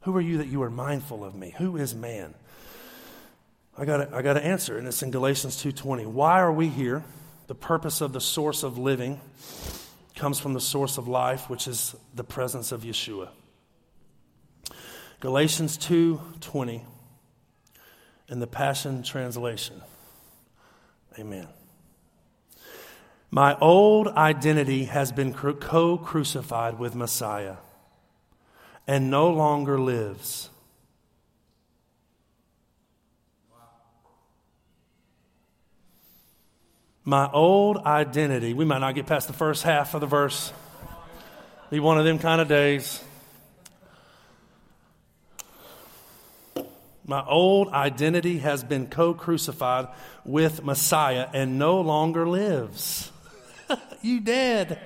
[0.00, 1.54] Who are you that you are mindful of me?
[1.58, 2.34] Who is man?
[3.78, 6.04] I got I got to answer, and it's in Galatians 2:20.
[6.04, 7.04] Why are we here?
[7.46, 9.20] The purpose of the source of living
[10.16, 13.28] comes from the source of life, which is the presence of Yeshua.
[15.20, 16.82] Galatians 2:20
[18.28, 19.80] in the Passion Translation.
[21.16, 21.46] Amen.
[23.30, 27.56] My old identity has been co crucified with Messiah
[28.86, 30.50] and no longer lives.
[37.08, 40.52] My old identity, we might not get past the first half of the verse,
[41.70, 43.02] be one of them kind of days.
[47.04, 49.86] My old identity has been co crucified
[50.24, 53.12] with Messiah and no longer lives.
[54.02, 54.78] you dead.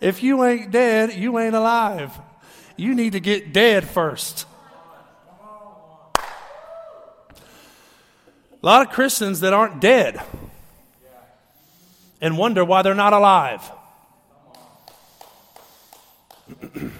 [0.00, 2.18] If you ain't dead, you ain't alive.
[2.76, 4.46] You need to get dead first.
[8.62, 10.20] A lot of Christians that aren't dead
[12.20, 13.70] and wonder why they're not alive.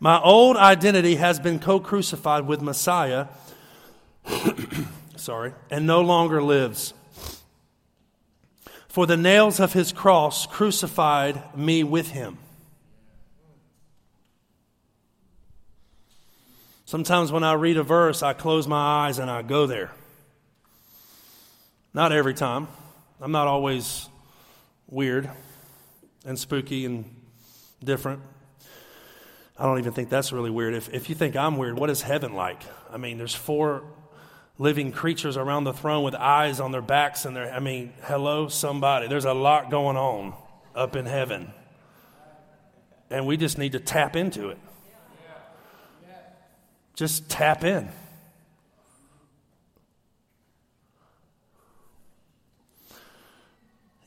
[0.00, 3.26] My old identity has been co crucified with Messiah,
[5.16, 6.92] sorry, and no longer lives.
[8.96, 12.38] For the nails of his cross crucified me with him.
[16.86, 19.90] Sometimes when I read a verse, I close my eyes and I go there.
[21.92, 22.68] Not every time.
[23.20, 24.08] I'm not always
[24.88, 25.28] weird
[26.24, 27.04] and spooky and
[27.84, 28.22] different.
[29.58, 30.72] I don't even think that's really weird.
[30.72, 32.62] If, if you think I'm weird, what is heaven like?
[32.90, 33.82] I mean, there's four
[34.58, 38.48] living creatures around the throne with eyes on their backs and their I mean, hello
[38.48, 39.08] somebody.
[39.08, 40.34] There's a lot going on
[40.74, 41.52] up in heaven.
[43.10, 44.58] And we just need to tap into it.
[46.94, 47.88] Just tap in.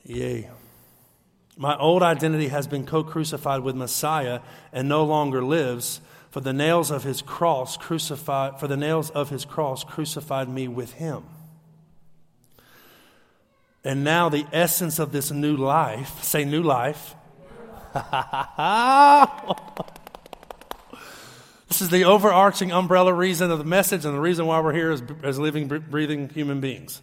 [0.04, 0.50] Yay.
[1.56, 4.40] My old identity has been co crucified with Messiah
[4.72, 6.00] and no longer lives.
[6.30, 10.68] For the nails of his cross crucified for the nails of his cross crucified me
[10.68, 11.24] with him.
[13.82, 17.14] And now the essence of this new life, say new life.
[21.68, 24.92] this is the overarching umbrella reason of the message and the reason why we're here
[24.92, 27.00] as, as living, breathing human beings.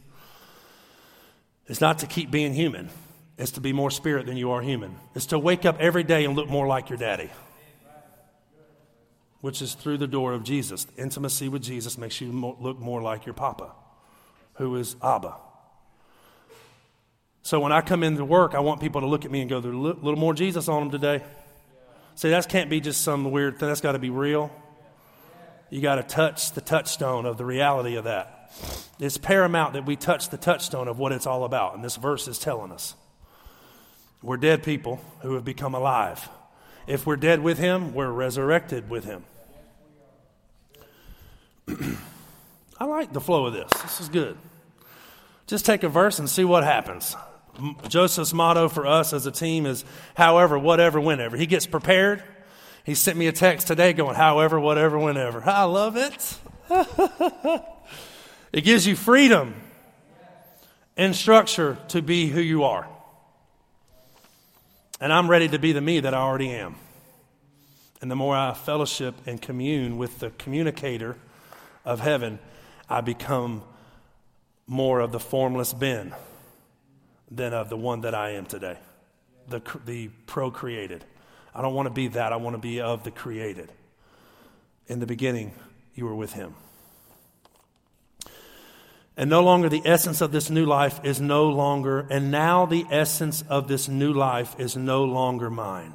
[1.65, 2.89] It's not to keep being human.
[3.37, 4.95] It's to be more spirit than you are human.
[5.15, 7.29] It's to wake up every day and look more like your daddy
[9.47, 10.85] which is through the door of Jesus.
[10.97, 12.29] Intimacy with Jesus makes you
[12.59, 13.71] look more like your papa,
[14.55, 15.35] who is Abba.
[17.43, 19.61] So when I come into work, I want people to look at me and go,
[19.61, 21.23] there's a little more Jesus on them today.
[22.15, 23.69] See, that can't be just some weird thing.
[23.69, 24.51] That's got to be real.
[25.69, 28.51] You got to touch the touchstone of the reality of that.
[28.99, 31.73] It's paramount that we touch the touchstone of what it's all about.
[31.73, 32.95] And this verse is telling us
[34.21, 36.27] we're dead people who have become alive.
[36.85, 39.23] If we're dead with him, we're resurrected with him.
[42.79, 43.71] I like the flow of this.
[43.81, 44.37] This is good.
[45.47, 47.15] Just take a verse and see what happens.
[47.87, 49.83] Joseph's motto for us as a team is
[50.15, 51.37] however, whatever, whenever.
[51.37, 52.21] He gets prepared.
[52.83, 55.43] He sent me a text today going, however, whatever, whenever.
[55.43, 56.37] I love it.
[58.53, 59.55] it gives you freedom
[60.95, 62.87] and structure to be who you are.
[64.99, 66.75] And I'm ready to be the me that I already am.
[68.01, 71.17] And the more I fellowship and commune with the communicator
[71.87, 72.37] of heaven,
[72.89, 73.63] I become
[74.67, 76.13] more of the formless Ben
[77.31, 78.77] than of the one that I am today,
[79.47, 81.05] the, the procreated.
[81.55, 82.33] I don't want to be that.
[82.33, 83.71] I want to be of the created.
[84.87, 85.53] In the beginning,
[85.95, 86.55] you were with him.
[89.15, 92.85] And no longer the essence of this new life is no longer, and now the
[92.91, 95.93] essence of this new life is no longer mine.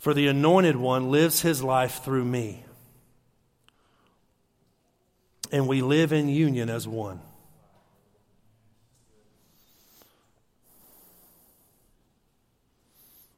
[0.00, 2.64] For the anointed one lives his life through me.
[5.52, 7.20] And we live in union as one.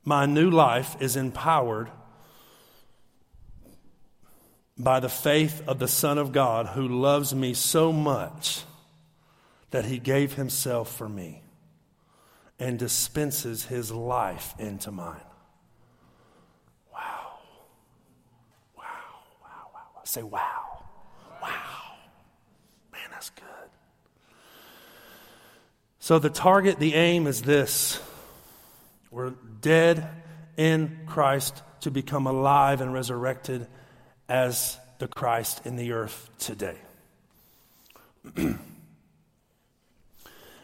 [0.05, 1.91] My new life is empowered
[4.79, 8.63] by the faith of the Son of God who loves me so much
[9.71, 11.43] that he gave himself for me
[12.59, 15.21] and dispenses his life into mine.
[16.93, 17.39] Wow.
[18.77, 18.85] Wow,
[19.41, 20.02] wow, wow.
[20.13, 20.85] Say, wow.
[21.41, 21.95] Wow.
[22.93, 23.47] Man, that's good.
[26.01, 27.99] So, the target, the aim is this
[29.11, 30.07] we're dead
[30.59, 33.67] in Christ to become alive and resurrected
[34.29, 36.77] as the Christ in the earth today.
[38.37, 38.59] and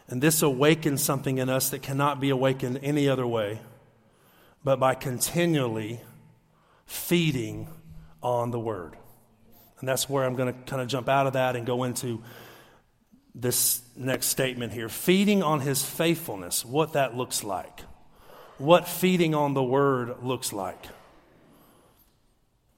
[0.08, 3.60] this awakens something in us that cannot be awakened any other way
[4.62, 6.00] but by continually
[6.84, 7.66] feeding
[8.22, 8.98] on the Word.
[9.80, 12.22] And that's where I'm going to kind of jump out of that and go into
[13.34, 17.82] this next statement here feeding on His faithfulness, what that looks like,
[18.58, 20.86] what feeding on the Word looks like.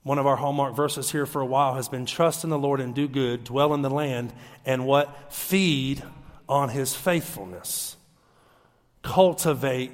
[0.03, 2.79] One of our hallmark verses here for a while has been trust in the Lord
[2.79, 4.33] and do good, dwell in the land,
[4.65, 5.31] and what?
[5.31, 6.01] Feed
[6.49, 7.95] on his faithfulness.
[9.03, 9.91] Cultivate.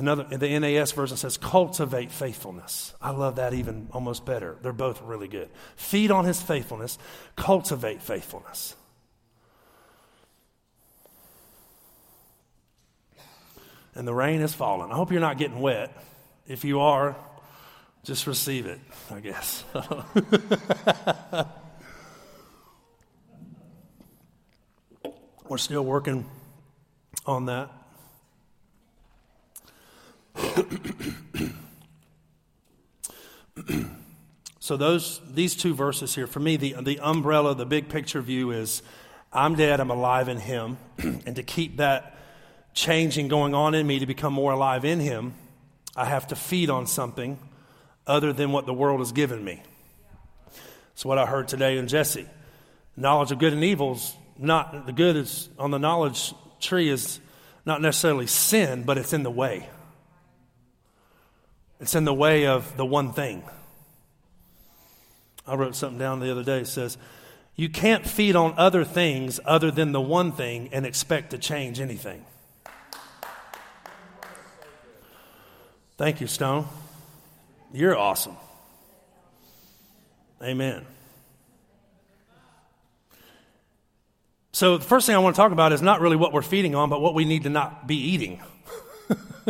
[0.00, 2.94] Another, the NAS version says cultivate faithfulness.
[3.02, 4.56] I love that even almost better.
[4.62, 5.50] They're both really good.
[5.76, 6.96] Feed on his faithfulness,
[7.36, 8.74] cultivate faithfulness.
[13.94, 14.90] And the rain is falling.
[14.90, 15.94] I hope you're not getting wet.
[16.46, 17.14] If you are,
[18.02, 19.64] just receive it, I guess.
[25.46, 26.24] We're still working
[27.26, 27.79] on that.
[34.58, 38.50] so those these two verses here for me the the umbrella the big picture view
[38.50, 38.82] is
[39.32, 42.16] I'm dead I'm alive in him and to keep that
[42.74, 45.34] changing going on in me to become more alive in him
[45.96, 47.38] I have to feed on something
[48.06, 49.62] other than what the world has given me.
[50.88, 52.26] That's what I heard today in Jesse.
[52.96, 57.20] Knowledge of good and evil is not the good is on the knowledge tree is
[57.64, 59.68] not necessarily sin, but it's in the way.
[61.80, 63.42] It's in the way of the one thing.
[65.46, 66.60] I wrote something down the other day.
[66.60, 66.98] It says,
[67.56, 71.80] You can't feed on other things other than the one thing and expect to change
[71.80, 72.24] anything.
[75.96, 76.66] Thank you, Stone.
[77.72, 78.36] You're awesome.
[80.42, 80.86] Amen.
[84.52, 86.74] So, the first thing I want to talk about is not really what we're feeding
[86.74, 88.40] on, but what we need to not be eating.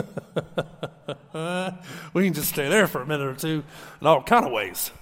[2.15, 3.65] we can just stay there for a minute or two
[4.01, 4.93] in all kind of ways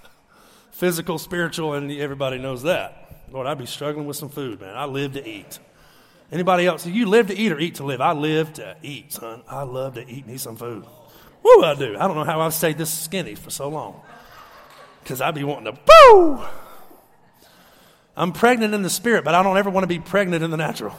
[0.71, 3.25] physical, spiritual, and everybody knows that.
[3.33, 4.77] Lord, I'd be struggling with some food, man.
[4.77, 5.59] I live to eat.
[6.31, 6.87] Anybody else?
[6.87, 8.01] You live to eat or eat to live?
[8.01, 9.43] I live to eat, son.
[9.49, 10.85] I love to eat and eat some food.
[11.43, 11.97] Woo, I do.
[11.99, 14.01] I don't know how I've stayed this skinny for so long.
[15.03, 16.45] Because I'd be wanting to, boo!
[18.17, 20.57] I'm pregnant in the spirit, but I don't ever want to be pregnant in the
[20.57, 20.95] natural.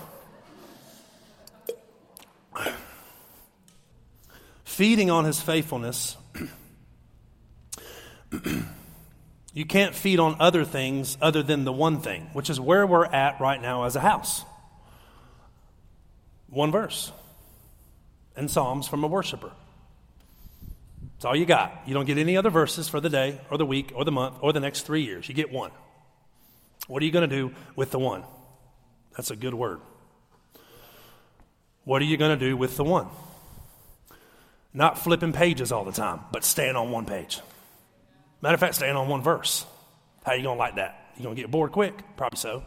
[4.80, 6.16] Feeding on his faithfulness.
[9.54, 13.04] you can't feed on other things other than the one thing, which is where we're
[13.04, 14.46] at right now as a house.
[16.48, 17.12] One verse
[18.38, 19.52] and Psalms from a worshiper.
[21.18, 21.82] It's all you got.
[21.86, 24.38] You don't get any other verses for the day or the week or the month
[24.40, 25.28] or the next three years.
[25.28, 25.72] You get one.
[26.88, 28.24] What are you going to do with the one?
[29.18, 29.82] That's a good word.
[31.84, 33.10] What are you going to do with the one?
[34.74, 37.40] Not flipping pages all the time, but staying on one page.
[38.42, 39.66] Matter of fact, staying on one verse.
[40.24, 41.12] How you going to like that?
[41.18, 41.94] You going to get bored quick?
[42.16, 42.64] Probably so.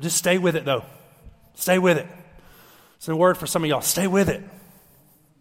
[0.00, 0.84] Just stay with it, though.
[1.54, 2.06] Stay with it.
[2.96, 3.80] It's a word for some of y'all.
[3.80, 4.42] Stay with it.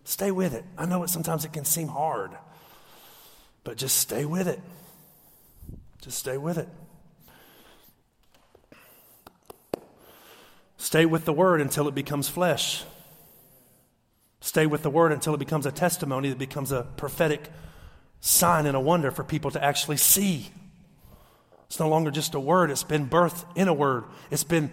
[0.04, 0.64] Stay with it.
[0.78, 2.32] I know it sometimes it can seem hard,
[3.64, 4.60] but just stay with it.
[6.02, 6.70] Just stay with it.
[10.78, 12.86] Stay with the word until it becomes flesh.
[14.48, 17.52] Stay with the word until it becomes a testimony that becomes a prophetic
[18.22, 20.50] sign and a wonder for people to actually see.
[21.66, 24.06] It's no longer just a word, it's been birthed in a word.
[24.32, 24.72] It's been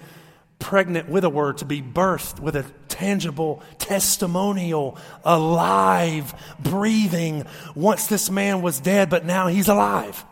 [0.60, 7.44] pregnant with a word, to be birthed with a tangible, testimonial, alive, breathing.
[7.74, 10.24] Once this man was dead, but now he's alive.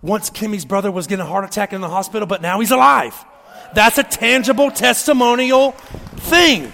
[0.00, 3.16] Once Kimmy's brother was getting a heart attack in the hospital, but now he's alive.
[3.74, 6.72] That's a tangible, testimonial thing.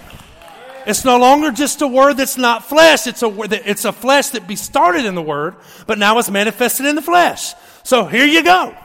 [0.85, 3.07] It's no longer just a word that's not flesh.
[3.07, 3.29] It's a
[3.69, 5.55] it's a flesh that be started in the word,
[5.87, 7.53] but now it's manifested in the flesh.
[7.83, 8.75] So here you go.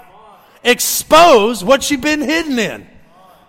[0.65, 2.87] Expose what you've been hidden in.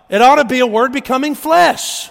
[0.08, 2.10] It ought to be a word becoming flesh.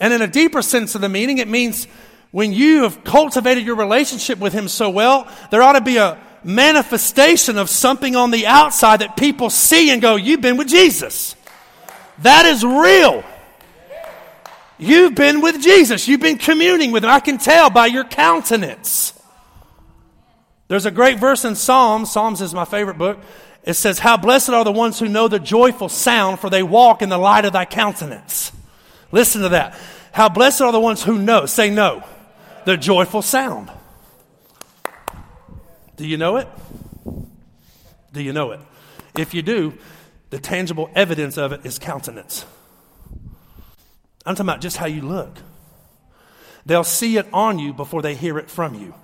[0.00, 1.86] And in a deeper sense of the meaning, it means
[2.30, 6.18] when you have cultivated your relationship with Him so well, there ought to be a
[6.44, 11.34] manifestation of something on the outside that people see and go, You've been with Jesus.
[12.18, 13.24] That is real.
[14.78, 16.06] You've been with Jesus.
[16.06, 17.10] You've been communing with Him.
[17.10, 19.12] I can tell by your countenance.
[20.68, 22.12] There's a great verse in Psalms.
[22.12, 23.18] Psalms is my favorite book.
[23.64, 27.02] It says, How blessed are the ones who know the joyful sound, for they walk
[27.02, 28.52] in the light of thy countenance.
[29.10, 29.78] Listen to that.
[30.12, 32.04] How blessed are the ones who know, say no,
[32.64, 33.70] the joyful sound.
[35.96, 36.48] Do you know it?
[38.12, 38.60] Do you know it?
[39.16, 39.74] If you do,
[40.30, 42.44] the tangible evidence of it is countenance.
[44.28, 45.36] I'm talking about just how you look.
[46.66, 48.94] They'll see it on you before they hear it from you.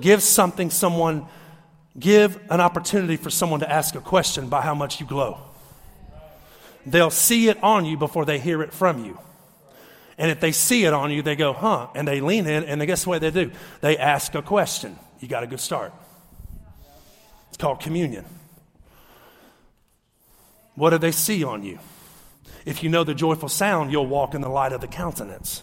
[0.00, 1.26] Give something someone
[1.98, 5.38] Give an opportunity for someone to ask a question by how much you glow.
[6.86, 9.18] They'll see it on you before they hear it from you.
[10.16, 11.88] And if they see it on you, they go, huh?
[11.94, 13.50] And they lean in, and guess what they do?
[13.80, 14.98] They ask a question.
[15.18, 15.92] You got a good start.
[17.48, 18.24] It's called communion.
[20.74, 21.78] What do they see on you?
[22.64, 25.62] If you know the joyful sound, you'll walk in the light of the countenance.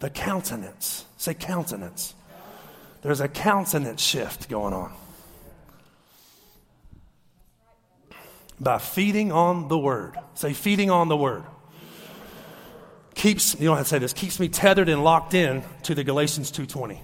[0.00, 1.04] The countenance.
[1.16, 2.14] Say countenance.
[3.02, 4.92] There's a countenance shift going on.
[8.60, 10.16] By feeding on the word.
[10.34, 11.44] Say, feeding on the word.
[13.14, 16.04] Keeps, you don't have to say this, keeps me tethered and locked in to the
[16.04, 17.00] Galatians 2.20.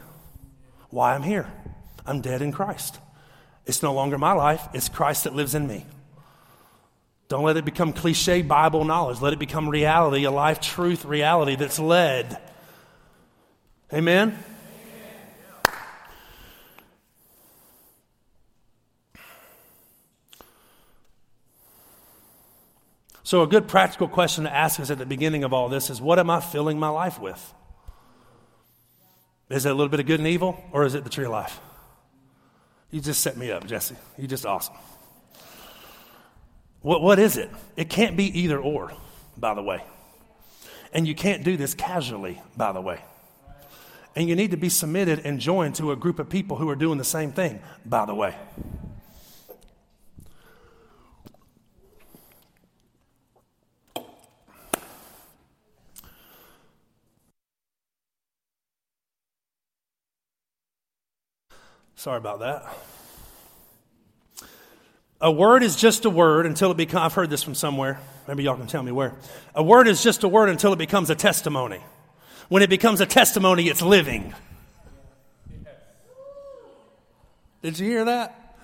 [0.91, 1.51] Why I'm here.
[2.07, 2.99] I'm dead in Christ.
[3.67, 5.87] It's no longer my life, it's Christ that lives in me.
[7.29, 9.21] Don't let it become cliche Bible knowledge.
[9.21, 12.39] Let it become reality, a life truth reality that's led.
[13.93, 14.39] Amen?
[23.27, 26.01] So, a good practical question to ask us at the beginning of all this is
[26.01, 27.55] what am I filling my life with?
[29.49, 31.31] Is it a little bit of good and evil, or is it the tree of
[31.31, 31.59] life?
[32.91, 33.97] You just set me up, Jesse.
[34.19, 34.75] You're just awesome.
[36.85, 37.51] What, what is it?
[37.79, 38.93] It can't be either or,
[39.39, 39.83] by the way.
[40.93, 43.01] And you can't do this casually, by the way.
[44.15, 46.77] And you need to be submitted and joined to a group of people who are
[46.77, 48.37] doing the same thing, by the way.
[61.97, 62.94] Sorry about that.
[65.25, 67.99] A word is just a word until it becomes, I've heard this from somewhere.
[68.29, 69.15] Maybe y'all can tell me where.
[69.55, 71.81] A word is just a word until it becomes a testimony.
[72.51, 74.35] When it becomes a testimony, it's living.
[77.63, 78.59] Did you hear that?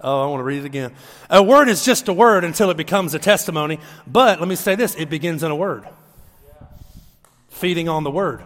[0.00, 0.94] Oh, I want to read it again.
[1.28, 3.80] A word is just a word until it becomes a testimony.
[4.06, 5.88] But let me say this it begins in a word.
[7.48, 8.44] Feeding on the word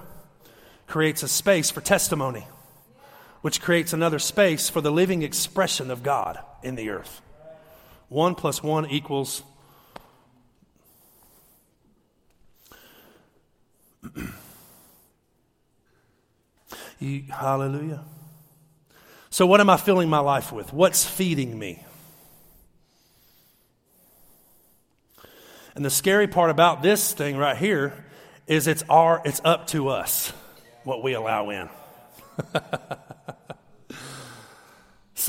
[0.86, 2.46] creates a space for testimony,
[3.42, 7.20] which creates another space for the living expression of God in the earth.
[8.10, 9.42] One plus one equals.
[16.98, 18.02] you, hallelujah.
[19.30, 20.72] So, what am I filling my life with?
[20.72, 21.84] What's feeding me?
[25.76, 28.04] And the scary part about this thing right here
[28.48, 30.32] is it's our it's up to us
[30.82, 31.68] what we allow in.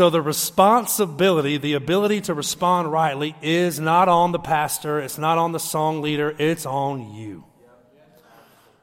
[0.02, 5.38] so the responsibility, the ability to respond rightly is not on the pastor, it's not
[5.38, 7.44] on the song leader, it's on you.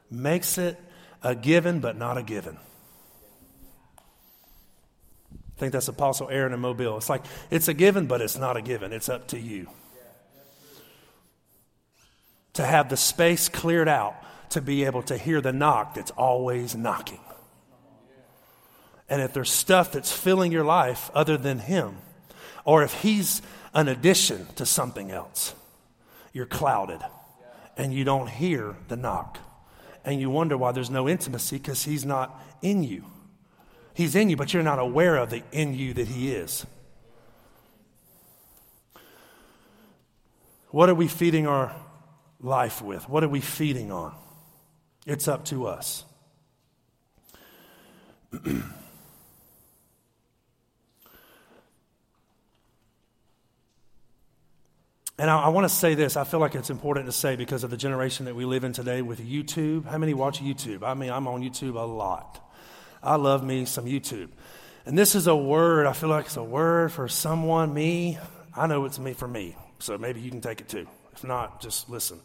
[0.09, 0.79] Makes it
[1.21, 2.57] a given but not a given.
[5.33, 6.95] I think that's Apostle Aaron in Mobile.
[6.95, 8.93] It's like, it's a given, but it's not a given.
[8.93, 9.67] It's up to you.
[12.53, 14.15] To have the space cleared out
[14.51, 17.19] to be able to hear the knock that's always knocking.
[19.09, 21.97] And if there's stuff that's filling your life other than Him,
[22.63, 23.41] or if He's
[23.73, 25.55] an addition to something else,
[26.31, 27.01] you're clouded
[27.75, 29.39] and you don't hear the knock.
[30.05, 33.05] And you wonder why there's no intimacy because He's not in you.
[33.93, 36.65] He's in you, but you're not aware of the in you that He is.
[40.69, 41.75] What are we feeding our
[42.39, 43.09] life with?
[43.09, 44.13] What are we feeding on?
[45.07, 46.05] It's up to us.
[55.19, 56.15] and I, I want to say this.
[56.15, 58.71] I feel like it's important to say because of the generation that we live in
[58.71, 59.85] today with YouTube.
[59.85, 60.81] How many watch YouTube?
[60.81, 62.39] I mean, I'm on YouTube a lot.
[63.03, 64.29] I love me some YouTube.
[64.85, 68.17] And this is a word, I feel like it's a word for someone, me.
[68.55, 69.57] I know it's me for me.
[69.79, 70.87] So maybe you can take it too.
[71.13, 72.21] If not, just listen.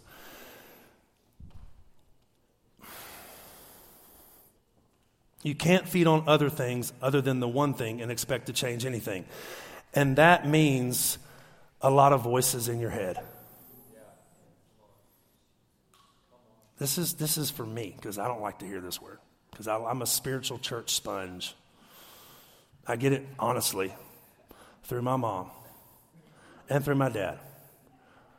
[5.42, 8.86] You can't feed on other things other than the one thing and expect to change
[8.86, 9.24] anything.
[9.92, 11.18] And that means
[11.85, 13.20] a lot of voices in your head.
[16.78, 19.18] This is, this is for me because I don't like to hear this word
[19.51, 21.55] because I'm a spiritual church sponge.
[22.87, 23.95] I get it honestly
[24.85, 25.51] through my mom
[26.70, 27.39] and through my dad.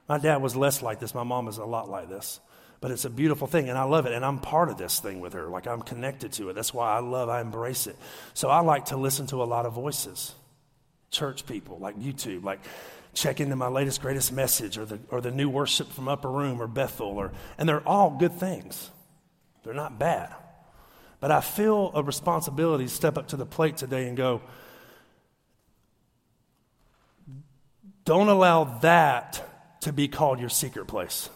[0.10, 2.40] My dad was less like this, my mom is a lot like this.
[2.82, 5.20] But it's a beautiful thing, and I love it, and I'm part of this thing
[5.20, 5.48] with her.
[5.48, 6.54] Like I'm connected to it.
[6.54, 7.96] That's why I love, I embrace it.
[8.34, 10.34] So I like to listen to a lot of voices,
[11.10, 12.60] church people, like YouTube, like
[13.16, 16.62] check into my latest, greatest message, or the, or the new worship from Upper Room
[16.62, 18.92] or Bethel, or, and they're all good things.
[19.64, 20.34] They're not bad.
[21.20, 24.42] But I feel a responsibility to step up to the plate today and go,
[28.04, 31.30] don't allow that to be called your secret place.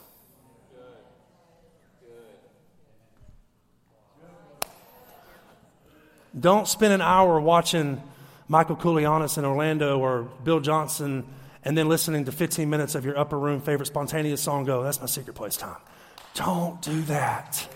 [6.39, 8.03] Don't spend an hour watching
[8.47, 11.25] Michael Koulianos in Orlando or Bill Johnson
[11.63, 14.99] and then listening to 15 minutes of your upper room favorite spontaneous song go, that's
[14.99, 15.77] my secret place time.
[16.35, 17.67] Don't do that.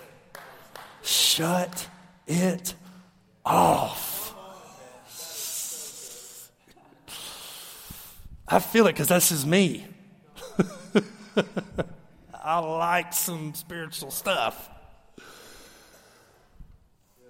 [1.01, 1.88] Shut
[2.27, 2.75] it
[3.45, 4.23] off.
[8.47, 9.86] I feel it because this is me.
[12.43, 14.69] I like some spiritual stuff.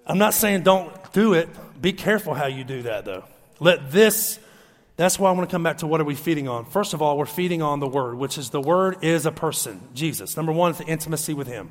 [0.06, 1.48] I'm not saying don't do it.
[1.80, 3.24] Be careful how you do that, though.
[3.58, 4.38] Let this,
[4.96, 6.64] that's why I want to come back to what are we feeding on.
[6.66, 9.80] First of all, we're feeding on the Word, which is the Word is a person,
[9.94, 10.36] Jesus.
[10.36, 11.70] Number one it's the intimacy with Him.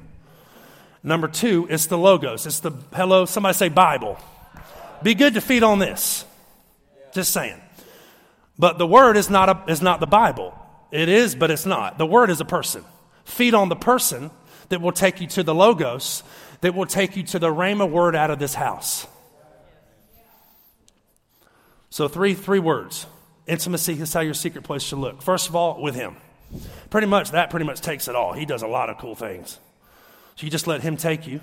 [1.03, 2.45] Number two, it's the logos.
[2.45, 4.17] It's the, hello, somebody say Bible.
[5.03, 6.26] Be good to feed on this.
[7.13, 7.61] Just saying.
[8.57, 10.57] But the word is not, a, is not the Bible.
[10.91, 11.97] It is, but it's not.
[11.97, 12.86] The word is a person.
[13.26, 14.32] Feed on the person
[14.69, 16.24] that will take you to the logos,
[16.61, 19.05] that will take you to the rhema word out of this house.
[21.89, 23.05] So three, three words.
[23.45, 25.21] Intimacy is how your secret place should look.
[25.21, 26.15] First of all, with him.
[26.89, 28.33] Pretty much, that pretty much takes it all.
[28.33, 29.59] He does a lot of cool things.
[30.35, 31.41] So you just let Him take you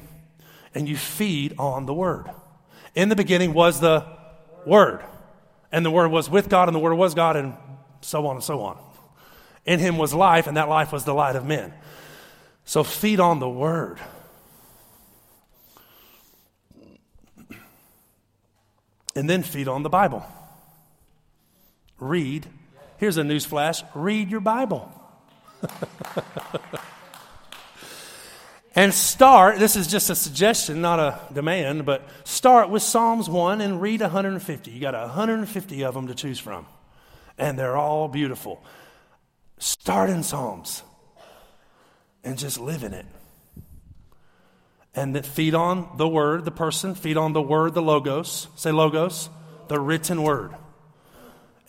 [0.74, 2.30] and you feed on the Word.
[2.94, 4.04] In the beginning was the
[4.66, 5.02] Word,
[5.72, 7.54] and the Word was with God, and the Word was God, and
[8.00, 8.78] so on and so on.
[9.64, 11.72] In Him was life, and that life was the light of men.
[12.64, 13.98] So feed on the Word.
[19.16, 20.24] And then feed on the Bible.
[22.00, 22.46] Read
[23.00, 24.92] Here's a news flash read your Bible.
[28.74, 33.62] and start, this is just a suggestion, not a demand, but start with Psalms 1
[33.62, 34.70] and read 150.
[34.70, 36.66] You got 150 of them to choose from,
[37.38, 38.62] and they're all beautiful.
[39.56, 40.82] Start in Psalms
[42.22, 43.06] and just live in it.
[44.94, 48.48] And feed on the word, the person, feed on the word, the logos.
[48.56, 49.30] Say logos,
[49.68, 50.54] the written word.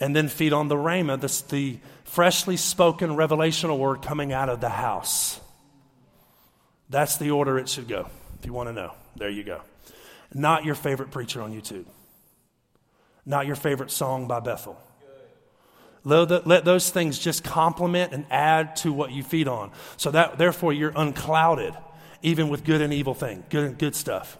[0.02, 4.60] And then feed on the rhema, the, the freshly spoken revelational word coming out of
[4.60, 5.40] the house.
[6.90, 8.10] That's the order it should go.
[8.40, 9.62] If you want to know, there you go.
[10.34, 11.86] Not your favorite preacher on YouTube.
[13.26, 14.82] Not your favorite song by Bethel.
[16.04, 19.72] Let those things just complement and add to what you feed on.
[19.98, 21.76] So that therefore you're unclouded,
[22.24, 24.38] even with good and evil thing, good good stuff.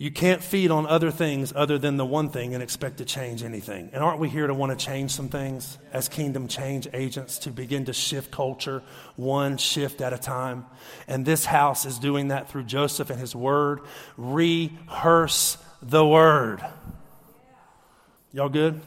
[0.00, 3.42] You can't feed on other things other than the one thing and expect to change
[3.42, 3.90] anything.
[3.92, 7.50] And aren't we here to want to change some things as kingdom change agents to
[7.50, 8.84] begin to shift culture
[9.16, 10.66] one shift at a time?
[11.08, 13.80] And this house is doing that through Joseph and his word.
[14.16, 16.64] Rehearse the word.
[18.32, 18.80] Y'all good?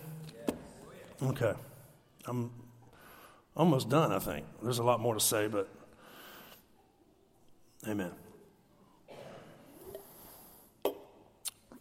[1.22, 1.54] Okay.
[2.26, 2.52] I'm
[3.58, 4.46] almost done, I think.
[4.64, 5.68] There's a lot more to say, but
[7.86, 8.12] amen.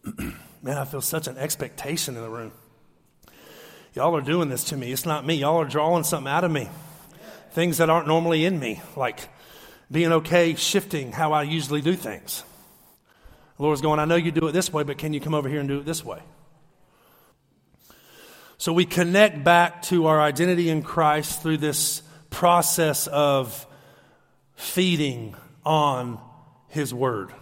[0.63, 2.51] Man, I feel such an expectation in the room.
[3.93, 4.91] Y'all are doing this to me.
[4.91, 5.35] It's not me.
[5.35, 6.69] Y'all are drawing something out of me.
[7.51, 9.27] Things that aren't normally in me, like
[9.91, 12.43] being okay shifting how I usually do things.
[13.57, 15.49] The Lord's going, I know you do it this way, but can you come over
[15.49, 16.19] here and do it this way?
[18.57, 23.67] So we connect back to our identity in Christ through this process of
[24.55, 25.35] feeding
[25.65, 26.19] on
[26.69, 27.33] His Word,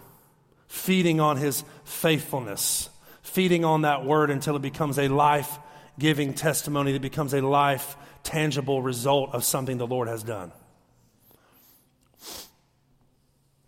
[0.66, 2.88] feeding on His faithfulness,
[3.22, 5.58] feeding on that Word until it becomes a life
[5.98, 10.52] giving testimony that becomes a life tangible result of something the Lord has done.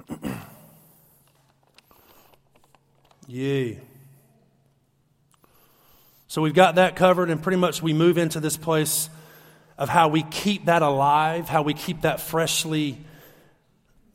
[3.26, 3.80] Yay.
[6.28, 9.10] So we've got that covered, and pretty much we move into this place
[9.76, 12.98] of how we keep that alive, how we keep that freshly,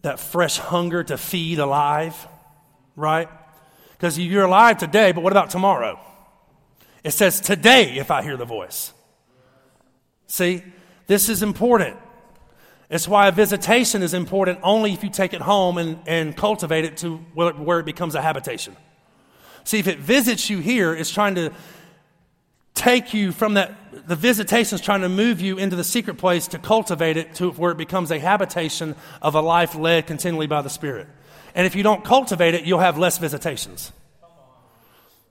[0.02, 2.28] that fresh hunger to feed alive,
[2.96, 3.30] right?
[3.98, 6.00] Because you're alive today, but what about tomorrow?
[7.04, 8.94] It says, Today, if I hear the voice.
[10.28, 10.64] See,
[11.08, 11.98] this is important.
[12.90, 16.86] It's why a visitation is important only if you take it home and, and cultivate
[16.86, 18.76] it to where, where it becomes a habitation.
[19.64, 21.52] See, if it visits you here, it's trying to
[22.74, 26.48] take you from that, the visitation is trying to move you into the secret place
[26.50, 30.62] to cultivate it to where it becomes a habitation of a life led continually by
[30.62, 31.08] the Spirit.
[31.58, 33.92] And if you don't cultivate it, you'll have less visitations.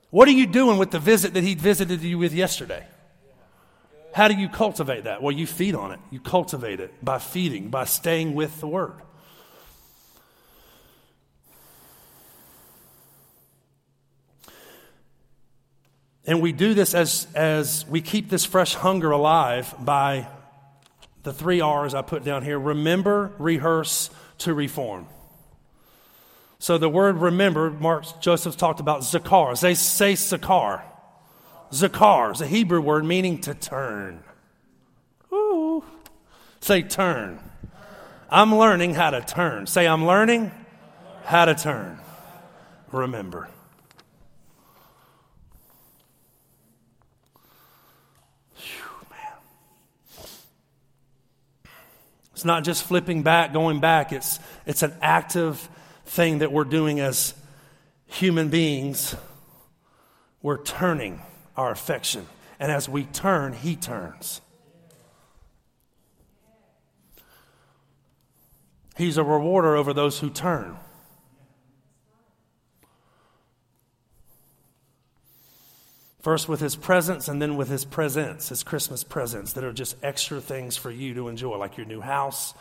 [0.09, 2.85] What are you doing with the visit that he visited you with yesterday?
[4.13, 5.23] How do you cultivate that?
[5.23, 6.01] Well, you feed on it.
[6.11, 8.95] You cultivate it by feeding, by staying with the Word.
[16.25, 20.27] And we do this as, as we keep this fresh hunger alive by
[21.23, 24.09] the three R's I put down here remember, rehearse,
[24.39, 25.07] to reform.
[26.59, 29.59] So the word remember, Mark Joseph talked about zakar.
[29.59, 30.81] They say zakar.
[31.71, 34.23] Zakar is a Hebrew word meaning to turn.
[35.31, 35.83] Ooh.
[36.61, 37.39] Say turn.
[38.29, 39.67] I'm learning how to turn.
[39.67, 40.51] Say, I'm learning
[41.23, 41.99] how to turn.
[42.91, 43.49] Remember.
[52.37, 54.13] It's not just flipping back, going back.
[54.13, 55.67] It's, it's an active
[56.07, 57.33] thing that we're doing as
[58.07, 59.15] human beings.
[60.41, 61.21] We're turning
[61.55, 62.25] our affection.
[62.59, 64.41] And as we turn, He turns.
[68.97, 70.75] He's a rewarder over those who turn.
[76.19, 79.95] First with his presence and then with his presents, his Christmas presents that are just
[80.03, 82.53] extra things for you to enjoy, like your new house,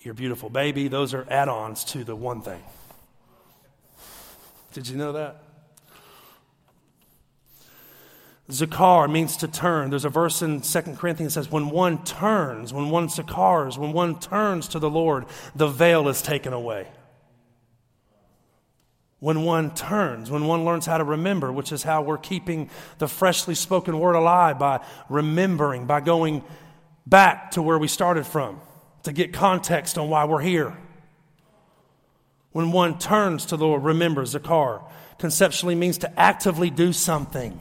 [0.00, 0.88] your beautiful baby.
[0.88, 2.62] Those are add ons to the one thing.
[4.72, 5.42] Did you know that?
[8.50, 9.90] Zakar means to turn.
[9.90, 13.92] There's a verse in 2 Corinthians that says, when one turns, when one zakars, when
[13.92, 16.88] one turns to the Lord, the veil is taken away
[19.20, 23.06] when one turns, when one learns how to remember, which is how we're keeping the
[23.06, 26.42] freshly spoken word alive by remembering, by going
[27.06, 28.60] back to where we started from
[29.04, 30.76] to get context on why we're here.
[32.52, 34.82] When one turns to the Lord, remembers zakar,
[35.18, 37.60] conceptually means to actively do something.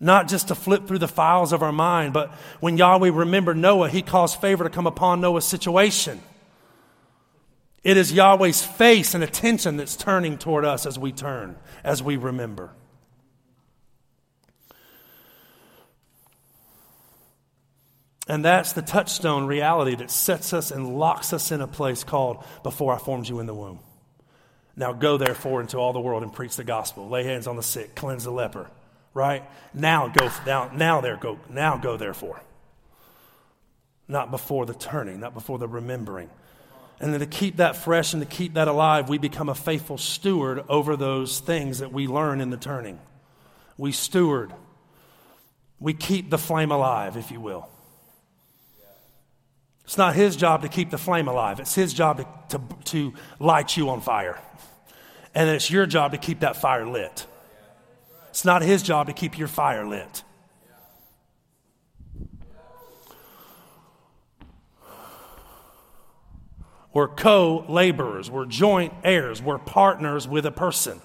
[0.00, 3.88] Not just to flip through the files of our mind, but when Yahweh remembered Noah,
[3.88, 6.20] he caused favor to come upon Noah's situation.
[7.84, 12.16] It is Yahweh's face and attention that's turning toward us as we turn, as we
[12.16, 12.70] remember.
[18.26, 22.42] And that's the touchstone reality that sets us and locks us in a place called
[22.62, 23.80] before I formed you in the womb.
[24.76, 27.08] Now go therefore into all the world and preach the gospel.
[27.08, 28.70] Lay hands on the sick, cleanse the leper.
[29.12, 29.44] Right?
[29.72, 32.40] Now go now now there go now go therefore.
[34.08, 36.30] Not before the turning, not before the remembering.
[37.00, 39.98] And then to keep that fresh and to keep that alive, we become a faithful
[39.98, 42.98] steward over those things that we learn in the turning.
[43.76, 44.52] We steward.
[45.80, 47.68] We keep the flame alive, if you will.
[49.84, 53.12] It's not his job to keep the flame alive, it's his job to, to, to
[53.38, 54.40] light you on fire.
[55.34, 57.26] And it's your job to keep that fire lit.
[58.30, 60.22] It's not his job to keep your fire lit.
[66.92, 71.00] We're co laborers, we're joint heirs, we're partners with a person.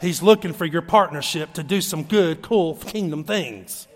[0.00, 3.86] He's looking for your partnership to do some good, cool kingdom things.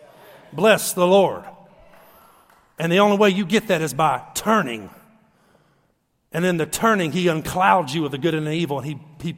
[0.53, 1.44] Bless the Lord.
[2.78, 4.90] And the only way you get that is by turning.
[6.32, 8.98] And in the turning, He unclouds you of the good and the evil, and He,
[9.20, 9.36] he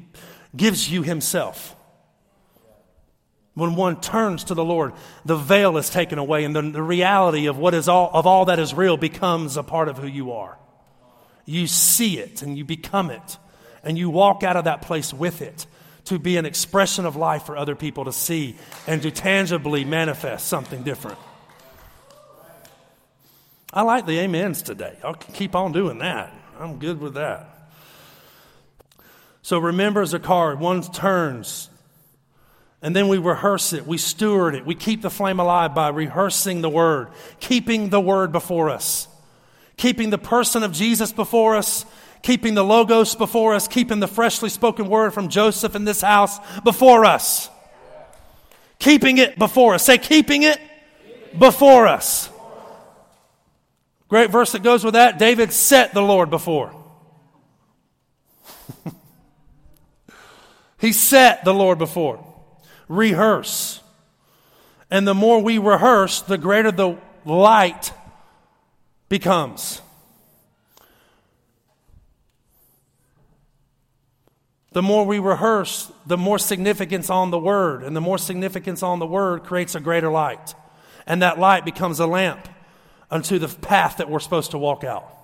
[0.55, 1.77] gives you Himself.
[3.55, 4.93] When one turns to the Lord,
[5.25, 8.47] the veil is taken away, and the, the reality of what is all of all
[8.47, 10.59] that is real becomes a part of who you are.
[11.45, 13.39] You see it and you become it.
[13.83, 15.67] And you walk out of that place with it
[16.05, 20.47] to be an expression of life for other people to see and to tangibly manifest
[20.47, 21.19] something different.
[23.73, 24.99] I like the amens today.
[25.05, 26.33] I'll keep on doing that.
[26.59, 27.47] I'm good with that.
[29.43, 31.71] So remember as a card, one turns,
[32.83, 36.61] and then we rehearse it, we steward it, we keep the flame alive by rehearsing
[36.61, 37.09] the word,
[37.39, 39.09] keeping the word before us
[39.81, 41.87] keeping the person of Jesus before us,
[42.23, 46.39] keeping the Logos before us, keeping the freshly spoken word from Joseph in this house
[46.61, 47.49] before us.
[48.79, 49.85] Keeping it before us.
[49.85, 50.61] Say, keeping it
[51.39, 52.30] before us.
[54.11, 55.19] Great verse that goes with that.
[55.21, 56.75] David set the Lord before.
[60.81, 62.27] he set the Lord before.
[62.89, 63.81] Rehearse.
[64.91, 67.93] And the more we rehearse, the greater the light
[69.09, 69.81] becomes.
[74.73, 78.99] The more we rehearse, the more significance on the word, and the more significance on
[78.99, 80.57] the word creates a greater light.
[81.07, 82.49] And that light becomes a lamp
[83.11, 85.17] unto the path that we're supposed to walk out.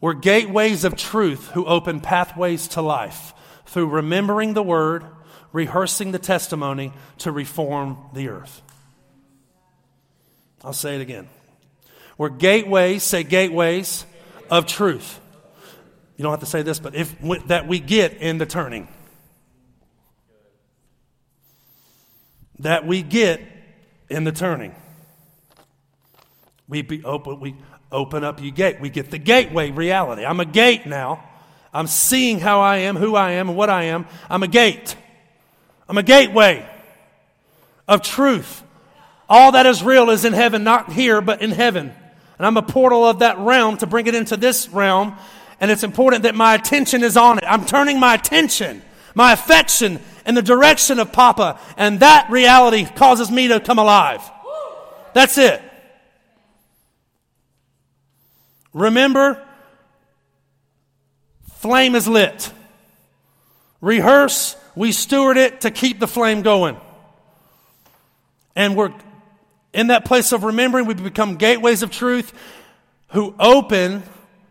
[0.00, 3.34] We're gateways of truth who open pathways to life
[3.66, 5.04] through remembering the word,
[5.52, 8.62] rehearsing the testimony to reform the earth.
[10.62, 11.28] I'll say it again.
[12.16, 14.04] We're gateways, say gateways
[14.50, 15.20] of truth.
[16.16, 17.14] You don't have to say this, but if
[17.46, 18.88] that we get in the turning.
[22.60, 23.40] That we get
[24.08, 24.74] in the turning.
[26.68, 27.56] We be open, we
[27.90, 28.80] open up your gate.
[28.80, 30.24] We get the gateway reality.
[30.24, 31.24] I'm a gate now.
[31.72, 34.06] I'm seeing how I am, who I am, and what I am.
[34.28, 34.96] I'm a gate.
[35.88, 36.68] I'm a gateway
[37.86, 38.62] of truth.
[39.28, 41.92] All that is real is in heaven, not here, but in heaven.
[42.38, 45.16] And I'm a portal of that realm to bring it into this realm.
[45.60, 47.44] And it's important that my attention is on it.
[47.46, 48.82] I'm turning my attention,
[49.14, 51.58] my affection in the direction of Papa.
[51.76, 54.20] And that reality causes me to come alive.
[55.14, 55.60] That's it.
[58.74, 59.42] Remember,
[61.56, 62.52] flame is lit.
[63.80, 66.76] Rehearse, we steward it to keep the flame going.
[68.54, 68.92] And we're
[69.72, 72.34] in that place of remembering, we become gateways of truth
[73.08, 74.02] who open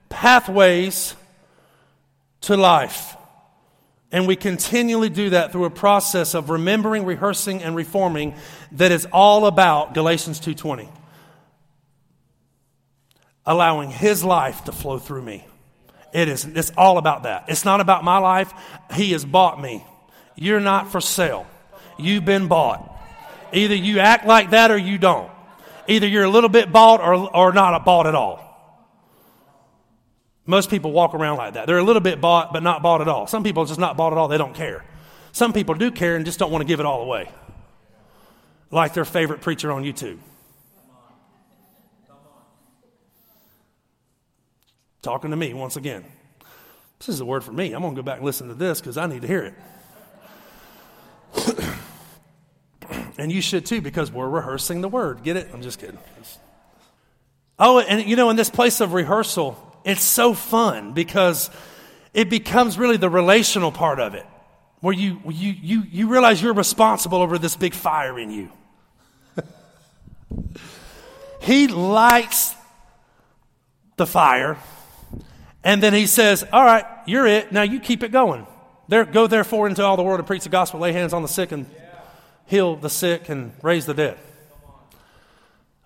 [0.09, 1.13] pathways
[2.41, 3.16] to life.
[4.11, 8.35] And we continually do that through a process of remembering, rehearsing, and reforming
[8.73, 10.87] that is all about Galatians 2:20.
[13.45, 15.45] Allowing his life to flow through me.
[16.13, 17.45] It is it's all about that.
[17.49, 18.53] It's not about my life.
[18.93, 19.85] He has bought me.
[20.35, 21.45] You're not for sale.
[21.97, 22.93] You've been bought.
[23.51, 25.31] Either you act like that or you don't.
[25.87, 28.46] Either you're a little bit bought or, or not bought at all.
[30.47, 31.67] Most people walk around like that.
[31.67, 33.27] They're a little bit bought, but not bought at all.
[33.27, 34.29] Some people just not bought at all.
[34.29, 34.85] They don't care.
[35.33, 37.29] Some people do care and just don't want to give it all away.
[38.71, 40.17] Like their favorite preacher on YouTube.
[45.01, 46.05] Talking to me once again.
[46.99, 47.73] This is a word for me.
[47.73, 49.53] I'm going to go back and listen to this because I need to hear
[51.35, 51.53] it.
[53.17, 55.23] and you should too because we're rehearsing the word.
[55.23, 55.49] Get it?
[55.53, 55.99] I'm just kidding.
[57.59, 61.49] Oh, and you know, in this place of rehearsal, it's so fun because
[62.13, 64.25] it becomes really the relational part of it
[64.81, 68.49] where you, you, you, you realize you're responsible over this big fire in you.
[71.41, 72.53] he lights
[73.95, 74.57] the fire,
[75.63, 77.51] and then he says, All right, you're it.
[77.51, 78.45] Now you keep it going.
[78.89, 81.27] There, go therefore into all the world and preach the gospel, lay hands on the
[81.27, 81.65] sick, and
[82.45, 84.17] heal the sick and raise the dead.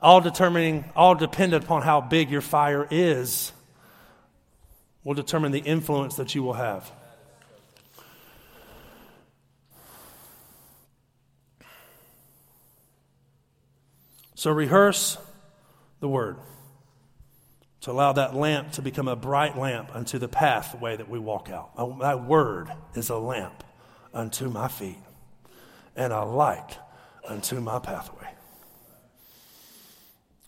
[0.02, 3.52] All determining, all dependent upon how big your fire is,
[5.04, 6.92] will determine the influence that you will have.
[14.36, 15.18] So rehearse
[16.00, 16.38] the word
[17.82, 21.50] to allow that lamp to become a bright lamp unto the pathway that we walk
[21.50, 21.72] out.
[21.78, 23.64] Oh, that word is a lamp
[24.14, 24.98] unto my feet
[25.96, 26.78] and a light
[27.28, 28.28] unto my pathway.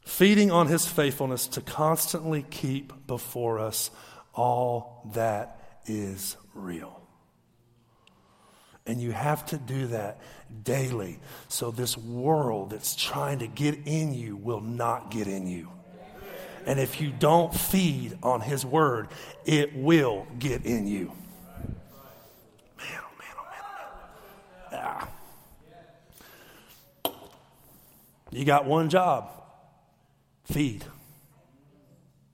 [0.06, 3.90] Feeding on his faithfulness to constantly keep before us
[4.34, 7.00] all that is real.
[8.86, 10.20] And you have to do that
[10.64, 15.70] daily so this world that's trying to get in you will not get in you.
[16.66, 19.10] And if you don't feed on His Word,
[19.46, 21.12] it will get in you.
[22.78, 23.64] Man, oh man, oh man,
[24.72, 24.82] oh man.
[24.84, 25.10] Ah.
[28.32, 29.30] You got one job
[30.46, 30.84] feed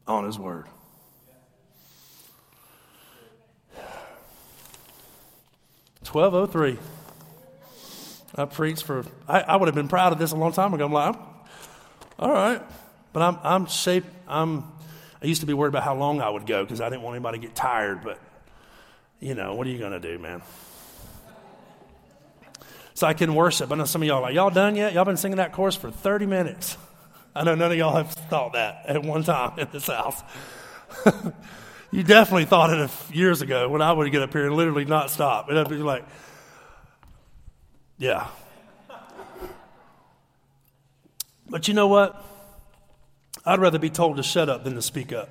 [0.08, 0.68] on His Word.
[6.14, 6.80] 1203.
[8.36, 10.86] I preached for, I, I, would have been proud of this a long time ago.
[10.86, 11.16] I'm like,
[12.18, 12.62] all right.
[13.14, 14.64] But I'm, I'm shaped, I'm,
[15.22, 17.16] I used to be worried about how long I would go because I didn't want
[17.16, 18.04] anybody to get tired.
[18.04, 18.20] But,
[19.20, 20.42] you know, what are you going to do, man?
[22.94, 23.72] So I can worship.
[23.72, 24.94] I know some of y'all like, y'all done yet?
[24.94, 26.78] Y'all been singing that chorus for 30 minutes.
[27.36, 30.22] I know none of y'all have thought that at one time in this house.
[31.92, 35.10] You definitely thought it years ago when I would get up here and literally not
[35.10, 35.50] stop.
[35.50, 36.06] And I'd be like,
[37.98, 38.28] yeah.
[41.50, 42.24] But you know what?
[43.44, 45.30] I'd rather be told to shut up than to speak up.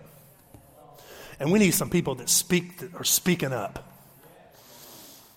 [1.39, 3.85] And we need some people that speak that are speaking up.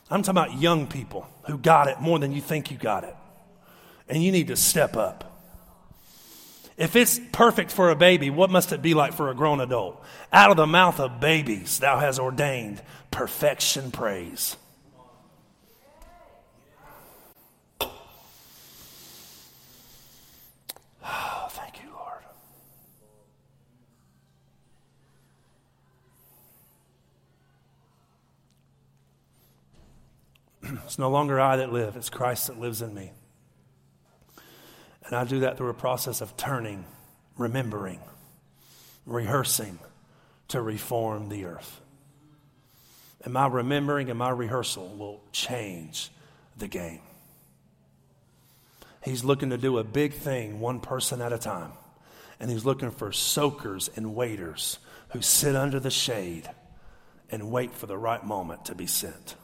[0.09, 3.15] I'm talking about young people who got it more than you think you got it.
[4.09, 5.30] And you need to step up.
[6.77, 10.03] If it's perfect for a baby, what must it be like for a grown adult?
[10.31, 14.55] Out of the mouth of babies, thou hast ordained perfection praise.
[21.03, 22.23] Oh, thank you, Lord.
[30.85, 33.11] It's no longer I that live, it's Christ that lives in me.
[35.11, 36.85] And I do that through a process of turning,
[37.37, 37.99] remembering,
[39.05, 39.77] rehearsing
[40.47, 41.81] to reform the earth.
[43.25, 46.11] And my remembering and my rehearsal will change
[46.57, 47.01] the game.
[49.03, 51.73] He's looking to do a big thing, one person at a time.
[52.39, 56.49] And he's looking for soakers and waiters who sit under the shade
[57.29, 59.35] and wait for the right moment to be sent.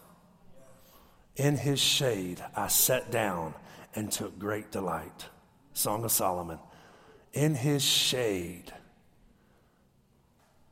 [1.36, 3.54] In his shade, I sat down
[3.94, 5.26] and took great delight.
[5.78, 6.58] Song of Solomon.
[7.34, 8.74] In his shade,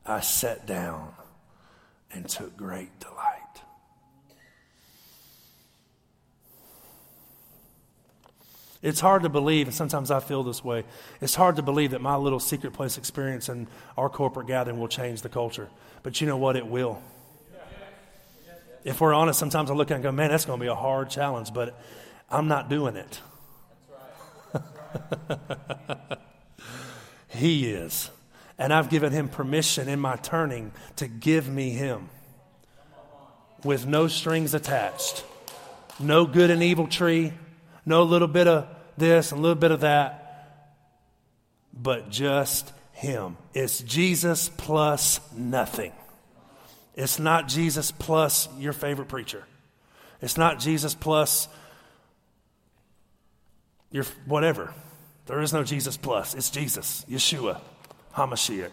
[0.04, 1.14] I sat down
[2.12, 3.42] and took great delight.
[8.82, 10.84] It's hard to believe, and sometimes I feel this way.
[11.22, 14.88] It's hard to believe that my little secret place experience and our corporate gathering will
[14.88, 15.70] change the culture.
[16.02, 16.56] But you know what?
[16.56, 17.02] It will.
[18.84, 21.10] If we're honest, sometimes I look and go, man, that's going to be a hard
[21.10, 21.80] challenge, but
[22.30, 23.20] I'm not doing it.
[27.30, 28.10] he is.
[28.58, 32.10] And I've given him permission in my turning to give me him
[33.64, 35.24] with no strings attached.
[36.00, 37.34] No good and evil tree,
[37.86, 38.68] no little bit of
[38.98, 40.72] this and a little bit of that,
[41.74, 43.38] but just him.
[43.54, 45.92] It's Jesus plus nothing.
[46.96, 49.44] It's not Jesus plus your favorite preacher.
[50.22, 51.50] It's not Jesus plus
[53.92, 54.74] your whatever.
[55.26, 56.36] There is no Jesus plus.
[56.36, 57.60] It's Jesus, Yeshua,
[58.14, 58.70] Hamashiach.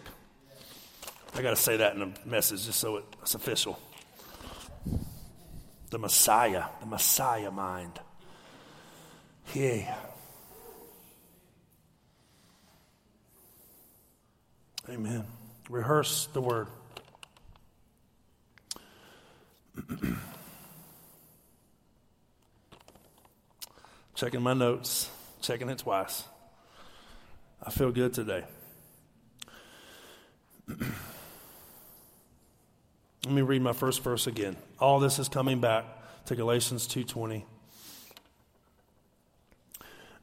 [1.35, 3.79] I got to say that in a message just so it's official.
[5.89, 7.99] The Messiah, the Messiah mind.
[9.53, 9.95] Yeah.
[14.89, 15.23] Amen.
[15.69, 16.67] Rehearse the word.
[24.13, 25.09] checking my notes,
[25.41, 26.25] checking it twice.
[27.65, 28.43] I feel good today.
[33.25, 34.57] Let me read my first verse again.
[34.79, 35.85] All this is coming back
[36.25, 37.45] to Galatians 2:20.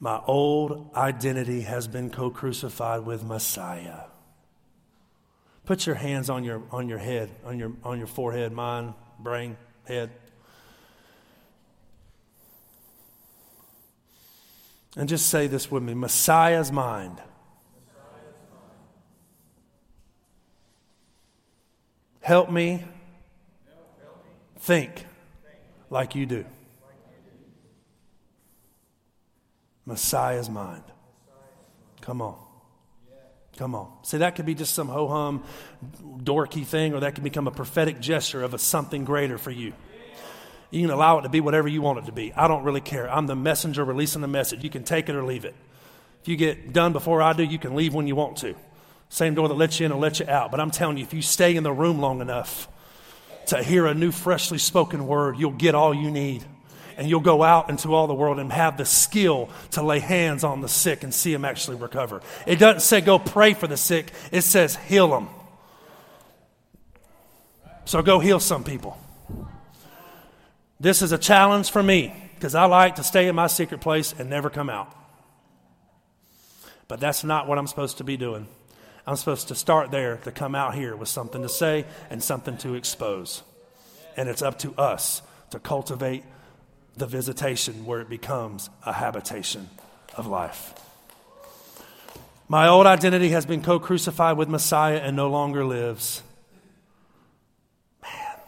[0.01, 4.05] My old identity has been co-crucified with Messiah.
[5.65, 9.57] Put your hands on your on your head, on your on your forehead, mind, brain,
[9.85, 10.11] head.
[14.95, 17.23] And just say this with me Messiah's mind.
[22.31, 22.81] Help me
[24.61, 25.05] think
[25.91, 26.45] like you do.
[29.85, 30.85] Messiah's mind.
[32.03, 32.39] Come on.
[33.57, 33.91] Come on.
[34.05, 35.43] See, that could be just some ho hum,
[36.23, 39.73] dorky thing, or that could become a prophetic gesture of a something greater for you.
[40.71, 42.33] You can allow it to be whatever you want it to be.
[42.35, 43.13] I don't really care.
[43.13, 44.63] I'm the messenger releasing the message.
[44.63, 45.57] You can take it or leave it.
[46.23, 48.55] If you get done before I do, you can leave when you want to.
[49.11, 50.53] Same door that lets you in will let you out.
[50.53, 52.69] But I'm telling you, if you stay in the room long enough
[53.49, 56.45] to hear a new, freshly spoken word, you'll get all you need.
[56.97, 60.45] And you'll go out into all the world and have the skill to lay hands
[60.45, 62.23] on the sick and see them actually recover.
[62.47, 65.29] It doesn't say go pray for the sick, it says heal them.
[67.87, 68.97] So go heal some people.
[70.79, 74.15] This is a challenge for me because I like to stay in my secret place
[74.17, 74.95] and never come out.
[76.87, 78.47] But that's not what I'm supposed to be doing.
[79.07, 82.57] I'm supposed to start there to come out here with something to say and something
[82.59, 83.43] to expose.
[84.17, 86.25] And it's up to us to cultivate
[86.97, 89.71] the visitation where it becomes a habitation
[90.17, 90.75] of life.
[92.49, 96.23] My old identity has been co crucified with Messiah and no longer lives.
[98.03, 98.39] Man.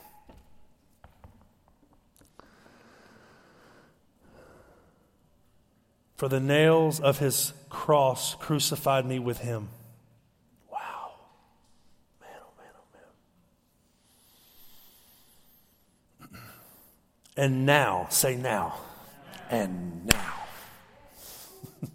[6.16, 9.68] For the nails of his cross crucified me with him.
[17.36, 18.78] And now, say now.
[19.50, 20.34] And now.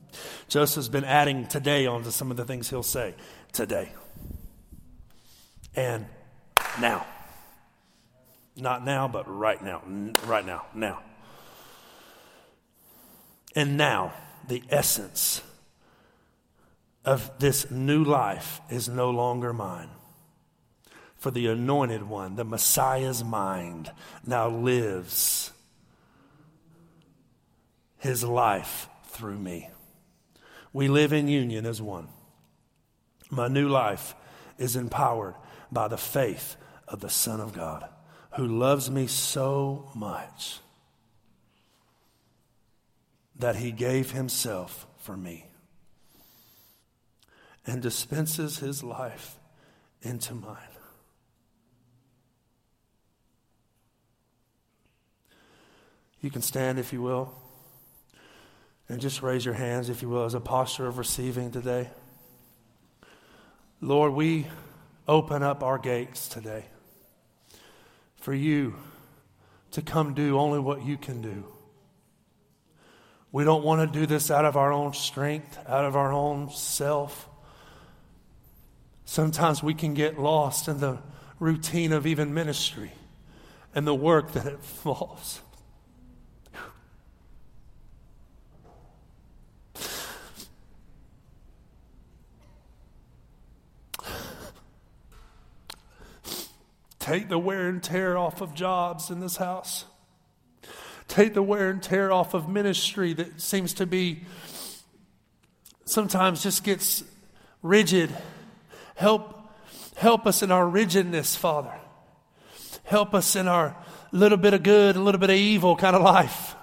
[0.48, 3.14] Joseph's been adding today onto some of the things he'll say.
[3.52, 3.92] Today.
[5.76, 6.08] And
[6.80, 7.06] now.
[8.56, 9.84] Not now, but right now.
[10.26, 10.66] Right now.
[10.74, 11.02] Now.
[13.56, 14.14] And now,
[14.48, 15.42] the essence
[17.06, 19.90] of this new life is no longer mine
[21.18, 23.92] for the anointed one, the Messiah's mind
[24.26, 25.52] now lives
[27.98, 29.70] his life through me.
[30.74, 32.08] We live in union as one.
[33.30, 34.16] My new life
[34.58, 35.36] is empowered
[35.72, 36.56] by the faith
[36.88, 37.88] of the Son of God
[38.36, 40.60] who loves me so much
[43.36, 45.46] that he gave himself for me
[47.66, 49.38] and dispenses his life
[50.02, 50.58] into mine.
[56.22, 57.34] You can stand if you will.
[58.90, 61.90] And just raise your hands, if you will, as a posture of receiving today.
[63.82, 64.48] Lord, we
[65.08, 66.66] open up our gates today
[68.16, 68.76] for you
[69.72, 71.46] to come do only what you can do.
[73.32, 76.50] We don't want to do this out of our own strength, out of our own
[76.50, 77.30] self.
[79.06, 81.00] Sometimes we can get lost in the
[81.40, 82.92] routine of even ministry
[83.76, 84.54] and the work that it
[84.84, 85.42] involves.
[97.08, 99.86] Take the wear and tear off of jobs in this house.
[101.08, 104.26] Take the wear and tear off of ministry that seems to be
[105.86, 107.06] sometimes just gets
[107.64, 108.14] rigid.
[108.96, 109.40] Help,
[109.96, 111.74] help us in our rigidness, Father.
[112.84, 113.78] Help us in our
[114.12, 116.56] little bit of good, a little bit of evil kind of life.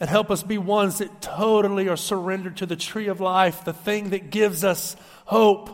[0.00, 3.74] And help us be ones that totally are surrendered to the tree of life, the
[3.74, 5.68] thing that gives us hope,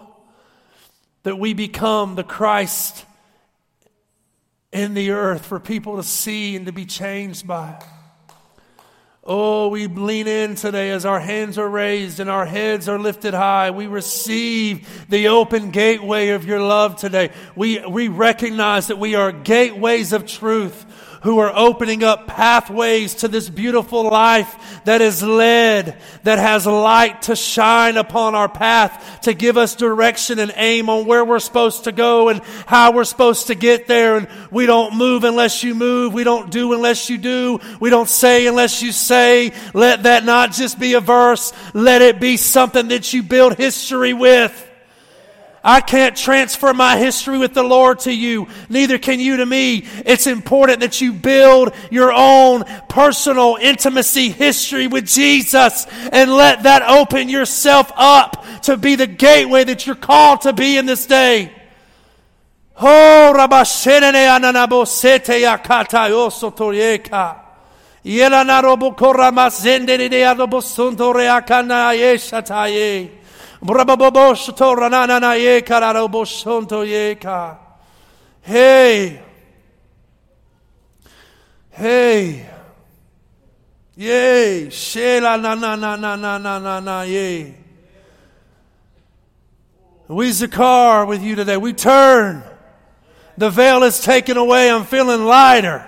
[1.23, 3.05] that we become the Christ
[4.73, 7.83] in the earth for people to see and to be changed by.
[9.23, 13.35] Oh, we lean in today as our hands are raised and our heads are lifted
[13.35, 13.71] high.
[13.71, 17.31] We receive the open gateway of your love today.
[17.55, 20.87] We, we recognize that we are gateways of truth
[21.23, 27.23] who are opening up pathways to this beautiful life that is led, that has light
[27.23, 31.85] to shine upon our path, to give us direction and aim on where we're supposed
[31.85, 34.17] to go and how we're supposed to get there.
[34.17, 36.15] And we don't move unless you move.
[36.15, 37.61] We don't do unless you do.
[37.81, 39.53] We don't say unless you say.
[39.75, 41.53] Let that not just be a verse.
[41.75, 44.69] Let it be something that you build history with.
[45.63, 48.49] I can't transfer my history with the Lord to you.
[48.69, 49.85] Neither can you to me.
[50.07, 56.83] It's important that you build your own personal intimacy history with Jesus and let that
[56.83, 61.53] open yourself up to be the gateway that you're called to be in this day.
[67.13, 67.51] Oh.
[78.41, 79.23] Hey.
[81.71, 82.47] Hey.
[83.97, 84.67] Yay.
[84.69, 87.55] Shela na na na na na na na na yay.
[90.09, 91.59] We Zakar with you today.
[91.59, 92.43] We turn.
[93.37, 94.71] The veil is taken away.
[94.71, 95.87] I'm feeling lighter.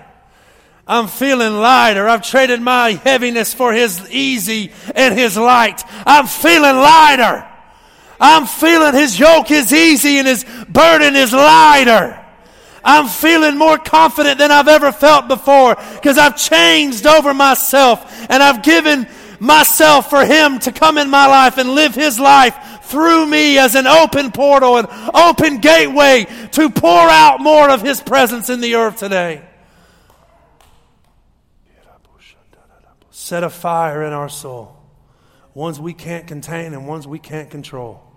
[0.86, 2.06] I'm feeling lighter.
[2.06, 5.82] I've traded my heaviness for his easy and his light.
[6.04, 7.48] I'm feeling lighter.
[8.22, 12.24] I'm feeling his yoke is easy and his burden is lighter.
[12.84, 18.40] I'm feeling more confident than I've ever felt before because I've changed over myself and
[18.40, 19.08] I've given
[19.40, 23.74] myself for him to come in my life and live his life through me as
[23.74, 28.76] an open portal, an open gateway to pour out more of his presence in the
[28.76, 29.42] earth today.
[33.10, 34.76] Set a fire in our soul,
[35.54, 38.11] ones we can't contain and ones we can't control.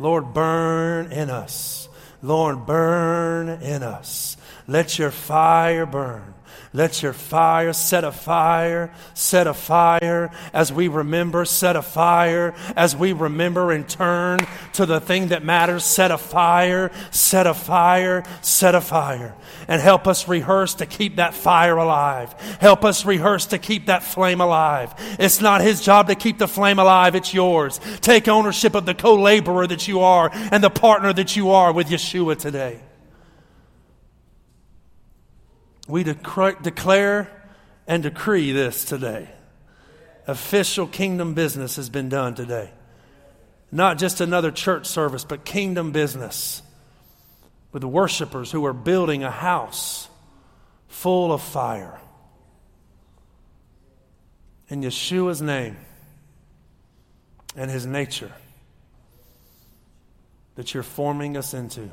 [0.00, 1.88] Lord, burn in us.
[2.22, 4.38] Lord, burn in us.
[4.66, 6.34] Let your fire burn.
[6.72, 12.54] Let your fire set a fire, set a fire as we remember, set a fire
[12.76, 14.38] as we remember and turn
[14.74, 15.84] to the thing that matters.
[15.84, 19.34] Set a fire, set a fire, set a fire.
[19.66, 22.34] And help us rehearse to keep that fire alive.
[22.60, 24.94] Help us rehearse to keep that flame alive.
[25.18, 27.80] It's not his job to keep the flame alive, it's yours.
[28.00, 31.72] Take ownership of the co laborer that you are and the partner that you are
[31.72, 32.78] with Yeshua today.
[35.90, 37.28] We declare
[37.86, 39.28] and decree this today.
[40.26, 42.70] Official kingdom business has been done today.
[43.72, 46.62] Not just another church service, but kingdom business
[47.72, 50.08] with the worshipers who are building a house
[50.86, 52.00] full of fire.
[54.68, 55.76] In Yeshua's name
[57.56, 58.32] and his nature
[60.54, 61.90] that you're forming us into,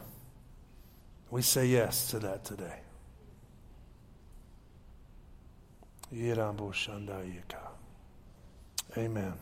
[1.32, 2.82] we say yes to that today.
[8.98, 9.34] Amen.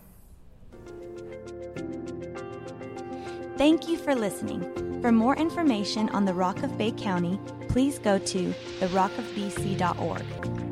[3.57, 5.01] Thank you for listening.
[5.01, 7.39] For more information on the Rock of Bay County,
[7.69, 10.64] please go to therockofbc.org.